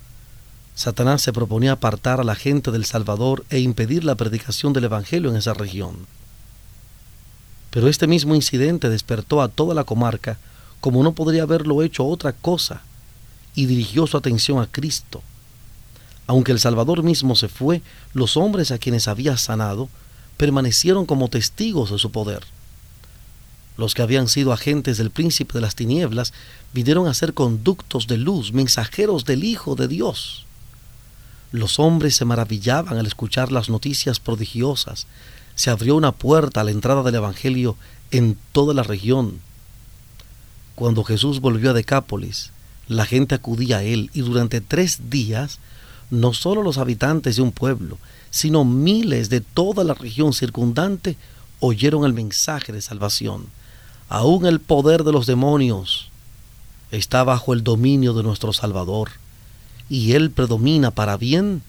Satanás 0.74 1.22
se 1.22 1.32
proponía 1.32 1.72
apartar 1.72 2.20
a 2.20 2.24
la 2.24 2.34
gente 2.34 2.70
del 2.70 2.84
Salvador 2.84 3.46
e 3.48 3.60
impedir 3.60 4.04
la 4.04 4.16
predicación 4.16 4.74
del 4.74 4.84
Evangelio 4.84 5.30
en 5.30 5.36
esa 5.36 5.54
región. 5.54 6.06
Pero 7.70 7.88
este 7.88 8.06
mismo 8.06 8.34
incidente 8.34 8.90
despertó 8.90 9.40
a 9.40 9.48
toda 9.48 9.74
la 9.74 9.84
comarca 9.84 10.36
como 10.82 11.02
no 11.02 11.12
podría 11.12 11.44
haberlo 11.44 11.82
hecho 11.82 12.04
otra 12.04 12.34
cosa 12.34 12.82
y 13.54 13.64
dirigió 13.64 14.06
su 14.06 14.18
atención 14.18 14.60
a 14.60 14.66
Cristo. 14.66 15.22
Aunque 16.26 16.52
el 16.52 16.60
Salvador 16.60 17.02
mismo 17.02 17.34
se 17.34 17.48
fue, 17.48 17.80
los 18.12 18.36
hombres 18.36 18.72
a 18.72 18.78
quienes 18.78 19.08
había 19.08 19.38
sanado 19.38 19.88
permanecieron 20.38 21.04
como 21.04 21.28
testigos 21.28 21.90
de 21.90 21.98
su 21.98 22.10
poder. 22.10 22.44
Los 23.76 23.94
que 23.94 24.02
habían 24.02 24.28
sido 24.28 24.52
agentes 24.52 24.96
del 24.96 25.10
príncipe 25.10 25.52
de 25.54 25.60
las 25.60 25.74
tinieblas 25.74 26.32
vinieron 26.72 27.06
a 27.06 27.14
ser 27.14 27.34
conductos 27.34 28.06
de 28.06 28.16
luz, 28.16 28.52
mensajeros 28.52 29.24
del 29.24 29.44
Hijo 29.44 29.74
de 29.74 29.86
Dios. 29.86 30.46
Los 31.52 31.78
hombres 31.78 32.16
se 32.16 32.24
maravillaban 32.24 32.98
al 32.98 33.06
escuchar 33.06 33.52
las 33.52 33.68
noticias 33.68 34.20
prodigiosas. 34.20 35.06
Se 35.54 35.70
abrió 35.70 35.96
una 35.96 36.12
puerta 36.12 36.60
a 36.60 36.64
la 36.64 36.70
entrada 36.70 37.02
del 37.02 37.16
Evangelio 37.16 37.76
en 38.10 38.36
toda 38.52 38.74
la 38.74 38.82
región. 38.82 39.40
Cuando 40.74 41.04
Jesús 41.04 41.40
volvió 41.40 41.70
a 41.70 41.74
Decápolis, 41.74 42.50
la 42.86 43.04
gente 43.04 43.34
acudía 43.34 43.78
a 43.78 43.82
él 43.82 44.10
y 44.12 44.20
durante 44.20 44.60
tres 44.60 45.10
días 45.10 45.58
no 46.10 46.32
solo 46.32 46.62
los 46.62 46.78
habitantes 46.78 47.36
de 47.36 47.42
un 47.42 47.52
pueblo, 47.52 47.98
sino 48.30 48.64
miles 48.64 49.30
de 49.30 49.40
toda 49.40 49.84
la 49.84 49.94
región 49.94 50.32
circundante 50.32 51.16
oyeron 51.60 52.04
el 52.04 52.12
mensaje 52.12 52.72
de 52.72 52.82
salvación. 52.82 53.46
Aún 54.08 54.46
el 54.46 54.60
poder 54.60 55.04
de 55.04 55.12
los 55.12 55.26
demonios 55.26 56.10
está 56.90 57.24
bajo 57.24 57.52
el 57.52 57.64
dominio 57.64 58.14
de 58.14 58.22
nuestro 58.22 58.52
Salvador, 58.52 59.10
y 59.90 60.12
Él 60.12 60.30
predomina 60.30 60.90
para 60.90 61.16
bien 61.16 61.62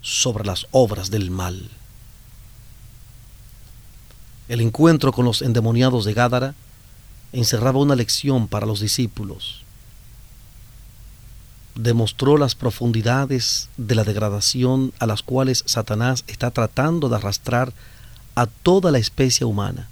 sobre 0.00 0.44
las 0.44 0.66
obras 0.70 1.10
del 1.10 1.30
mal. 1.30 1.68
El 4.48 4.60
encuentro 4.60 5.12
con 5.12 5.24
los 5.24 5.40
endemoniados 5.40 6.04
de 6.04 6.14
Gádara 6.14 6.54
encerraba 7.32 7.78
una 7.78 7.96
lección 7.96 8.48
para 8.48 8.66
los 8.66 8.80
discípulos 8.80 9.61
demostró 11.74 12.36
las 12.36 12.54
profundidades 12.54 13.68
de 13.76 13.94
la 13.94 14.04
degradación 14.04 14.92
a 14.98 15.06
las 15.06 15.22
cuales 15.22 15.64
Satanás 15.66 16.24
está 16.26 16.50
tratando 16.50 17.08
de 17.08 17.16
arrastrar 17.16 17.72
a 18.34 18.46
toda 18.46 18.90
la 18.90 18.98
especie 18.98 19.46
humana 19.46 19.88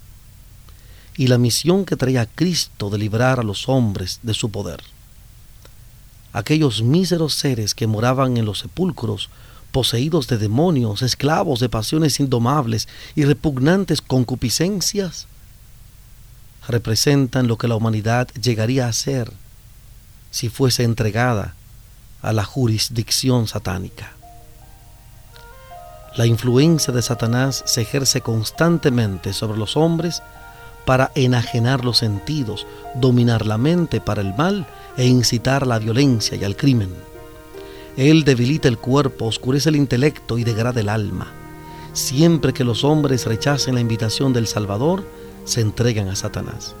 y 1.17 1.27
la 1.27 1.37
misión 1.37 1.85
que 1.85 1.95
traía 1.95 2.25
Cristo 2.25 2.89
de 2.89 2.97
librar 2.97 3.39
a 3.39 3.43
los 3.43 3.67
hombres 3.67 4.19
de 4.23 4.33
su 4.33 4.49
poder. 4.49 4.81
Aquellos 6.33 6.81
míseros 6.81 7.33
seres 7.33 7.75
que 7.75 7.87
moraban 7.87 8.37
en 8.37 8.45
los 8.45 8.59
sepulcros, 8.59 9.29
poseídos 9.71 10.27
de 10.27 10.37
demonios, 10.37 11.01
esclavos 11.01 11.59
de 11.59 11.69
pasiones 11.69 12.19
indomables 12.19 12.87
y 13.15 13.25
repugnantes 13.25 14.01
concupiscencias, 14.01 15.27
representan 16.67 17.47
lo 17.47 17.57
que 17.57 17.67
la 17.67 17.75
humanidad 17.75 18.29
llegaría 18.41 18.87
a 18.87 18.93
ser 18.93 19.31
si 20.29 20.47
fuese 20.47 20.83
entregada 20.83 21.55
a 22.21 22.33
la 22.33 22.43
jurisdicción 22.43 23.47
satánica. 23.47 24.13
La 26.15 26.25
influencia 26.25 26.93
de 26.93 27.01
Satanás 27.01 27.63
se 27.65 27.81
ejerce 27.81 28.21
constantemente 28.21 29.33
sobre 29.33 29.57
los 29.57 29.77
hombres 29.77 30.21
para 30.85 31.11
enajenar 31.15 31.85
los 31.85 31.97
sentidos, 31.99 32.67
dominar 32.95 33.45
la 33.45 33.57
mente 33.57 34.01
para 34.01 34.21
el 34.21 34.33
mal 34.35 34.67
e 34.97 35.05
incitar 35.05 35.63
a 35.63 35.67
la 35.67 35.79
violencia 35.79 36.35
y 36.35 36.43
al 36.43 36.57
crimen. 36.57 36.93
Él 37.95 38.23
debilita 38.23 38.67
el 38.67 38.77
cuerpo, 38.77 39.25
oscurece 39.25 39.69
el 39.69 39.75
intelecto 39.75 40.37
y 40.37 40.43
degrada 40.43 40.81
el 40.81 40.89
alma. 40.89 41.27
Siempre 41.93 42.53
que 42.53 42.63
los 42.63 42.83
hombres 42.83 43.25
rechacen 43.25 43.75
la 43.75 43.81
invitación 43.81 44.33
del 44.33 44.47
Salvador, 44.47 45.05
se 45.45 45.61
entregan 45.61 46.09
a 46.09 46.15
Satanás 46.15 46.75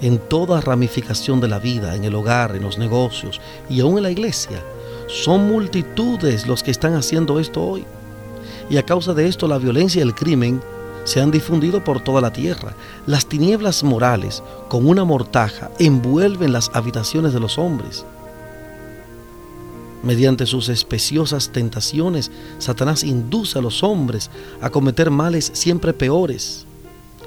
en 0.00 0.18
toda 0.18 0.60
ramificación 0.60 1.40
de 1.40 1.48
la 1.48 1.58
vida, 1.58 1.94
en 1.94 2.04
el 2.04 2.14
hogar, 2.14 2.54
en 2.56 2.62
los 2.62 2.78
negocios 2.78 3.40
y 3.68 3.80
aún 3.80 3.98
en 3.98 4.02
la 4.04 4.10
iglesia. 4.10 4.62
Son 5.08 5.48
multitudes 5.48 6.46
los 6.46 6.62
que 6.62 6.70
están 6.70 6.94
haciendo 6.94 7.38
esto 7.38 7.62
hoy. 7.62 7.84
Y 8.68 8.76
a 8.76 8.84
causa 8.84 9.14
de 9.14 9.28
esto 9.28 9.46
la 9.46 9.58
violencia 9.58 10.00
y 10.00 10.02
el 10.02 10.14
crimen 10.14 10.60
se 11.04 11.20
han 11.20 11.30
difundido 11.30 11.84
por 11.84 12.00
toda 12.00 12.20
la 12.20 12.32
tierra. 12.32 12.74
Las 13.06 13.26
tinieblas 13.26 13.84
morales, 13.84 14.42
con 14.68 14.88
una 14.88 15.04
mortaja, 15.04 15.70
envuelven 15.78 16.52
las 16.52 16.70
habitaciones 16.74 17.32
de 17.32 17.40
los 17.40 17.58
hombres. 17.58 18.04
Mediante 20.02 20.46
sus 20.46 20.68
especiosas 20.68 21.50
tentaciones, 21.50 22.30
Satanás 22.58 23.04
induce 23.04 23.58
a 23.58 23.62
los 23.62 23.82
hombres 23.82 24.30
a 24.60 24.70
cometer 24.70 25.10
males 25.10 25.50
siempre 25.54 25.92
peores 25.92 26.66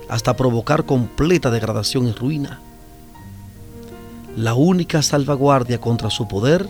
hasta 0.09 0.35
provocar 0.35 0.85
completa 0.85 1.51
degradación 1.51 2.07
y 2.07 2.11
ruina. 2.11 2.59
La 4.35 4.55
única 4.55 5.01
salvaguardia 5.01 5.79
contra 5.79 6.09
su 6.09 6.27
poder 6.27 6.67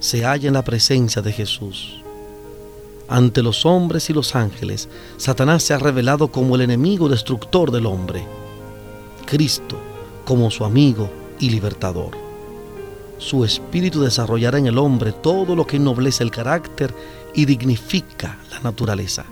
se 0.00 0.24
halla 0.24 0.48
en 0.48 0.54
la 0.54 0.64
presencia 0.64 1.22
de 1.22 1.32
Jesús. 1.32 2.02
Ante 3.08 3.42
los 3.42 3.66
hombres 3.66 4.08
y 4.10 4.12
los 4.12 4.34
ángeles, 4.34 4.88
Satanás 5.16 5.62
se 5.62 5.74
ha 5.74 5.78
revelado 5.78 6.28
como 6.28 6.54
el 6.54 6.62
enemigo 6.62 7.08
destructor 7.08 7.70
del 7.70 7.86
hombre, 7.86 8.24
Cristo 9.26 9.76
como 10.24 10.50
su 10.50 10.64
amigo 10.64 11.10
y 11.38 11.50
libertador. 11.50 12.16
Su 13.18 13.44
espíritu 13.44 14.00
desarrollará 14.00 14.58
en 14.58 14.66
el 14.66 14.78
hombre 14.78 15.12
todo 15.12 15.54
lo 15.54 15.66
que 15.66 15.76
ennoblece 15.76 16.24
el 16.24 16.30
carácter 16.30 16.94
y 17.34 17.44
dignifica 17.44 18.38
la 18.50 18.60
naturaleza. 18.60 19.24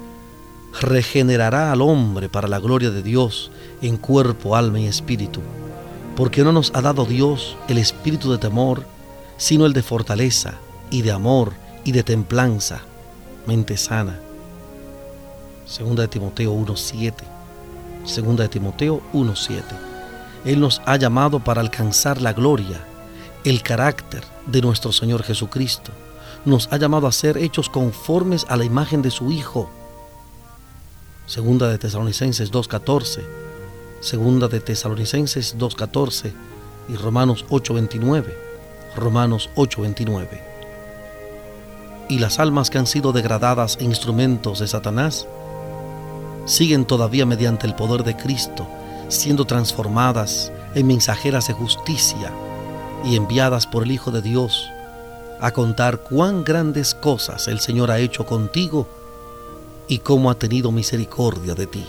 Regenerará 0.80 1.72
al 1.72 1.83
hombre 1.83 2.28
para 2.28 2.48
la 2.48 2.59
gloria 2.59 2.90
de 2.90 3.02
Dios 3.02 3.50
en 3.83 3.96
cuerpo, 3.96 4.56
alma 4.56 4.80
y 4.80 4.87
espíritu, 4.87 5.40
porque 6.16 6.44
no 6.44 6.52
nos 6.52 6.72
ha 6.74 6.83
dado 6.83 7.04
Dios 7.04 7.56
el 7.68 7.78
espíritu 7.78 8.30
de 8.30 8.38
temor, 8.38 8.85
sino 9.37 9.66
el 9.66 9.72
de 9.72 9.83
fortaleza 9.83 10.54
y 10.90 11.02
de 11.02 11.12
amor 11.12 11.52
y 11.85 11.92
de 11.92 12.02
templanza, 12.02 12.80
mente 13.46 13.76
sana. 13.76 14.20
Segunda 15.66 16.02
de 16.02 16.09
Timoteo 16.09 16.54
1.7. 16.54 17.14
Segunda 18.04 18.42
de 18.42 18.48
Timoteo 18.48 19.02
1.7. 19.12 19.62
Él 20.44 20.61
nos 20.61 20.80
ha 20.87 20.96
llamado 20.96 21.40
para 21.40 21.61
alcanzar 21.61 22.20
la 22.20 22.33
gloria, 22.33 22.80
el 23.44 23.62
carácter 23.62 24.24
de 24.46 24.62
nuestro 24.62 24.92
Señor 24.92 25.22
Jesucristo. 25.22 25.92
Nos 26.44 26.72
ha 26.72 26.76
llamado 26.76 27.06
a 27.06 27.12
ser 27.12 27.37
hechos 27.37 27.68
conformes 27.68 28.46
a 28.48 28.56
la 28.56 28.64
imagen 28.64 29.02
de 29.02 29.11
su 29.11 29.30
Hijo. 29.30 29.70
Segunda 31.31 31.69
de 31.69 31.79
Tesalonicenses 31.79 32.51
2.14. 32.51 33.21
Segunda 34.01 34.49
de 34.49 34.59
Tesalonicenses 34.59 35.57
2.14 35.57 36.33
y 36.88 36.97
Romanos 36.97 37.45
8.29. 37.51 38.35
Romanos 38.97 39.49
8.29. 39.55 40.27
Y 42.09 42.19
las 42.19 42.40
almas 42.40 42.69
que 42.69 42.79
han 42.79 42.88
sido 42.88 43.12
degradadas 43.12 43.79
e 43.81 43.85
instrumentos 43.85 44.59
de 44.59 44.66
Satanás 44.66 45.29
siguen 46.47 46.85
todavía 46.85 47.27
mediante 47.27 47.69
el 47.69 47.77
poder 47.77 48.03
de 48.03 48.16
Cristo 48.16 48.66
siendo 49.07 49.45
transformadas 49.45 50.51
en 50.75 50.88
mensajeras 50.88 51.47
de 51.47 51.53
justicia 51.53 52.33
y 53.05 53.14
enviadas 53.14 53.69
por 53.69 53.85
el 53.85 53.93
Hijo 53.93 54.11
de 54.11 54.23
Dios 54.23 54.69
a 55.40 55.53
contar 55.53 56.01
cuán 56.01 56.43
grandes 56.43 56.93
cosas 56.93 57.47
el 57.47 57.61
Señor 57.61 57.93
ha 57.93 58.01
hecho 58.01 58.27
contigo 58.27 58.88
y 59.90 59.98
cómo 59.98 60.31
ha 60.31 60.37
tenido 60.37 60.70
misericordia 60.70 61.53
de 61.57 61.66
ti. 61.66 61.85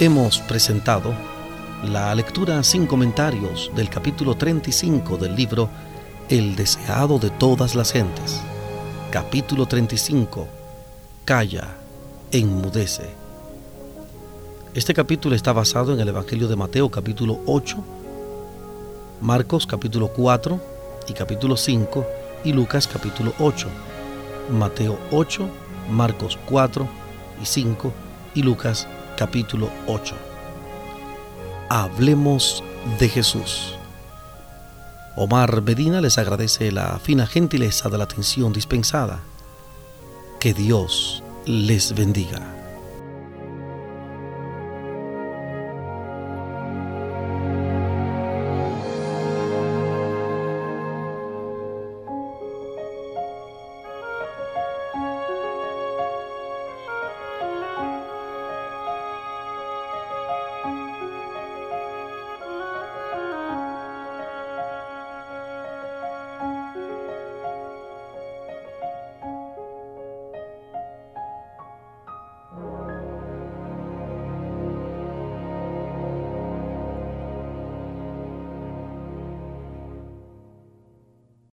Hemos 0.00 0.38
presentado 0.40 1.12
la 1.84 2.14
lectura 2.14 2.64
sin 2.64 2.86
comentarios 2.86 3.70
del 3.76 3.90
capítulo 3.90 4.36
35 4.36 5.18
del 5.18 5.36
libro 5.36 5.68
El 6.30 6.56
deseado 6.56 7.18
de 7.18 7.28
todas 7.28 7.74
las 7.74 7.92
gentes. 7.92 8.40
Capítulo 9.10 9.66
35. 9.66 10.48
Calla, 11.26 11.81
enmudece. 12.32 13.14
Este 14.74 14.94
capítulo 14.94 15.36
está 15.36 15.52
basado 15.52 15.94
en 15.94 16.00
el 16.00 16.08
Evangelio 16.08 16.48
de 16.48 16.56
Mateo 16.56 16.90
capítulo 16.90 17.40
8, 17.46 17.76
Marcos 19.20 19.66
capítulo 19.66 20.08
4 20.08 20.60
y 21.08 21.12
capítulo 21.12 21.56
5 21.56 22.06
y 22.44 22.52
Lucas 22.52 22.88
capítulo 22.88 23.32
8. 23.38 23.68
Mateo 24.50 24.98
8, 25.12 25.48
Marcos 25.90 26.38
4 26.48 26.88
y 27.40 27.46
5 27.46 27.92
y 28.34 28.42
Lucas 28.42 28.88
capítulo 29.16 29.70
8 29.86 30.32
hablemos 31.74 32.62
de 32.98 33.08
Jesús. 33.08 33.76
Omar 35.16 35.62
Medina 35.62 36.02
les 36.02 36.18
agradece 36.18 36.70
la 36.70 36.98
fina 36.98 37.26
gentileza 37.26 37.88
de 37.88 37.96
la 37.96 38.04
atención 38.04 38.52
dispensada. 38.52 39.20
Que 40.38 40.52
Dios 40.52 41.21
les 41.46 41.92
bendiga. 41.92 42.61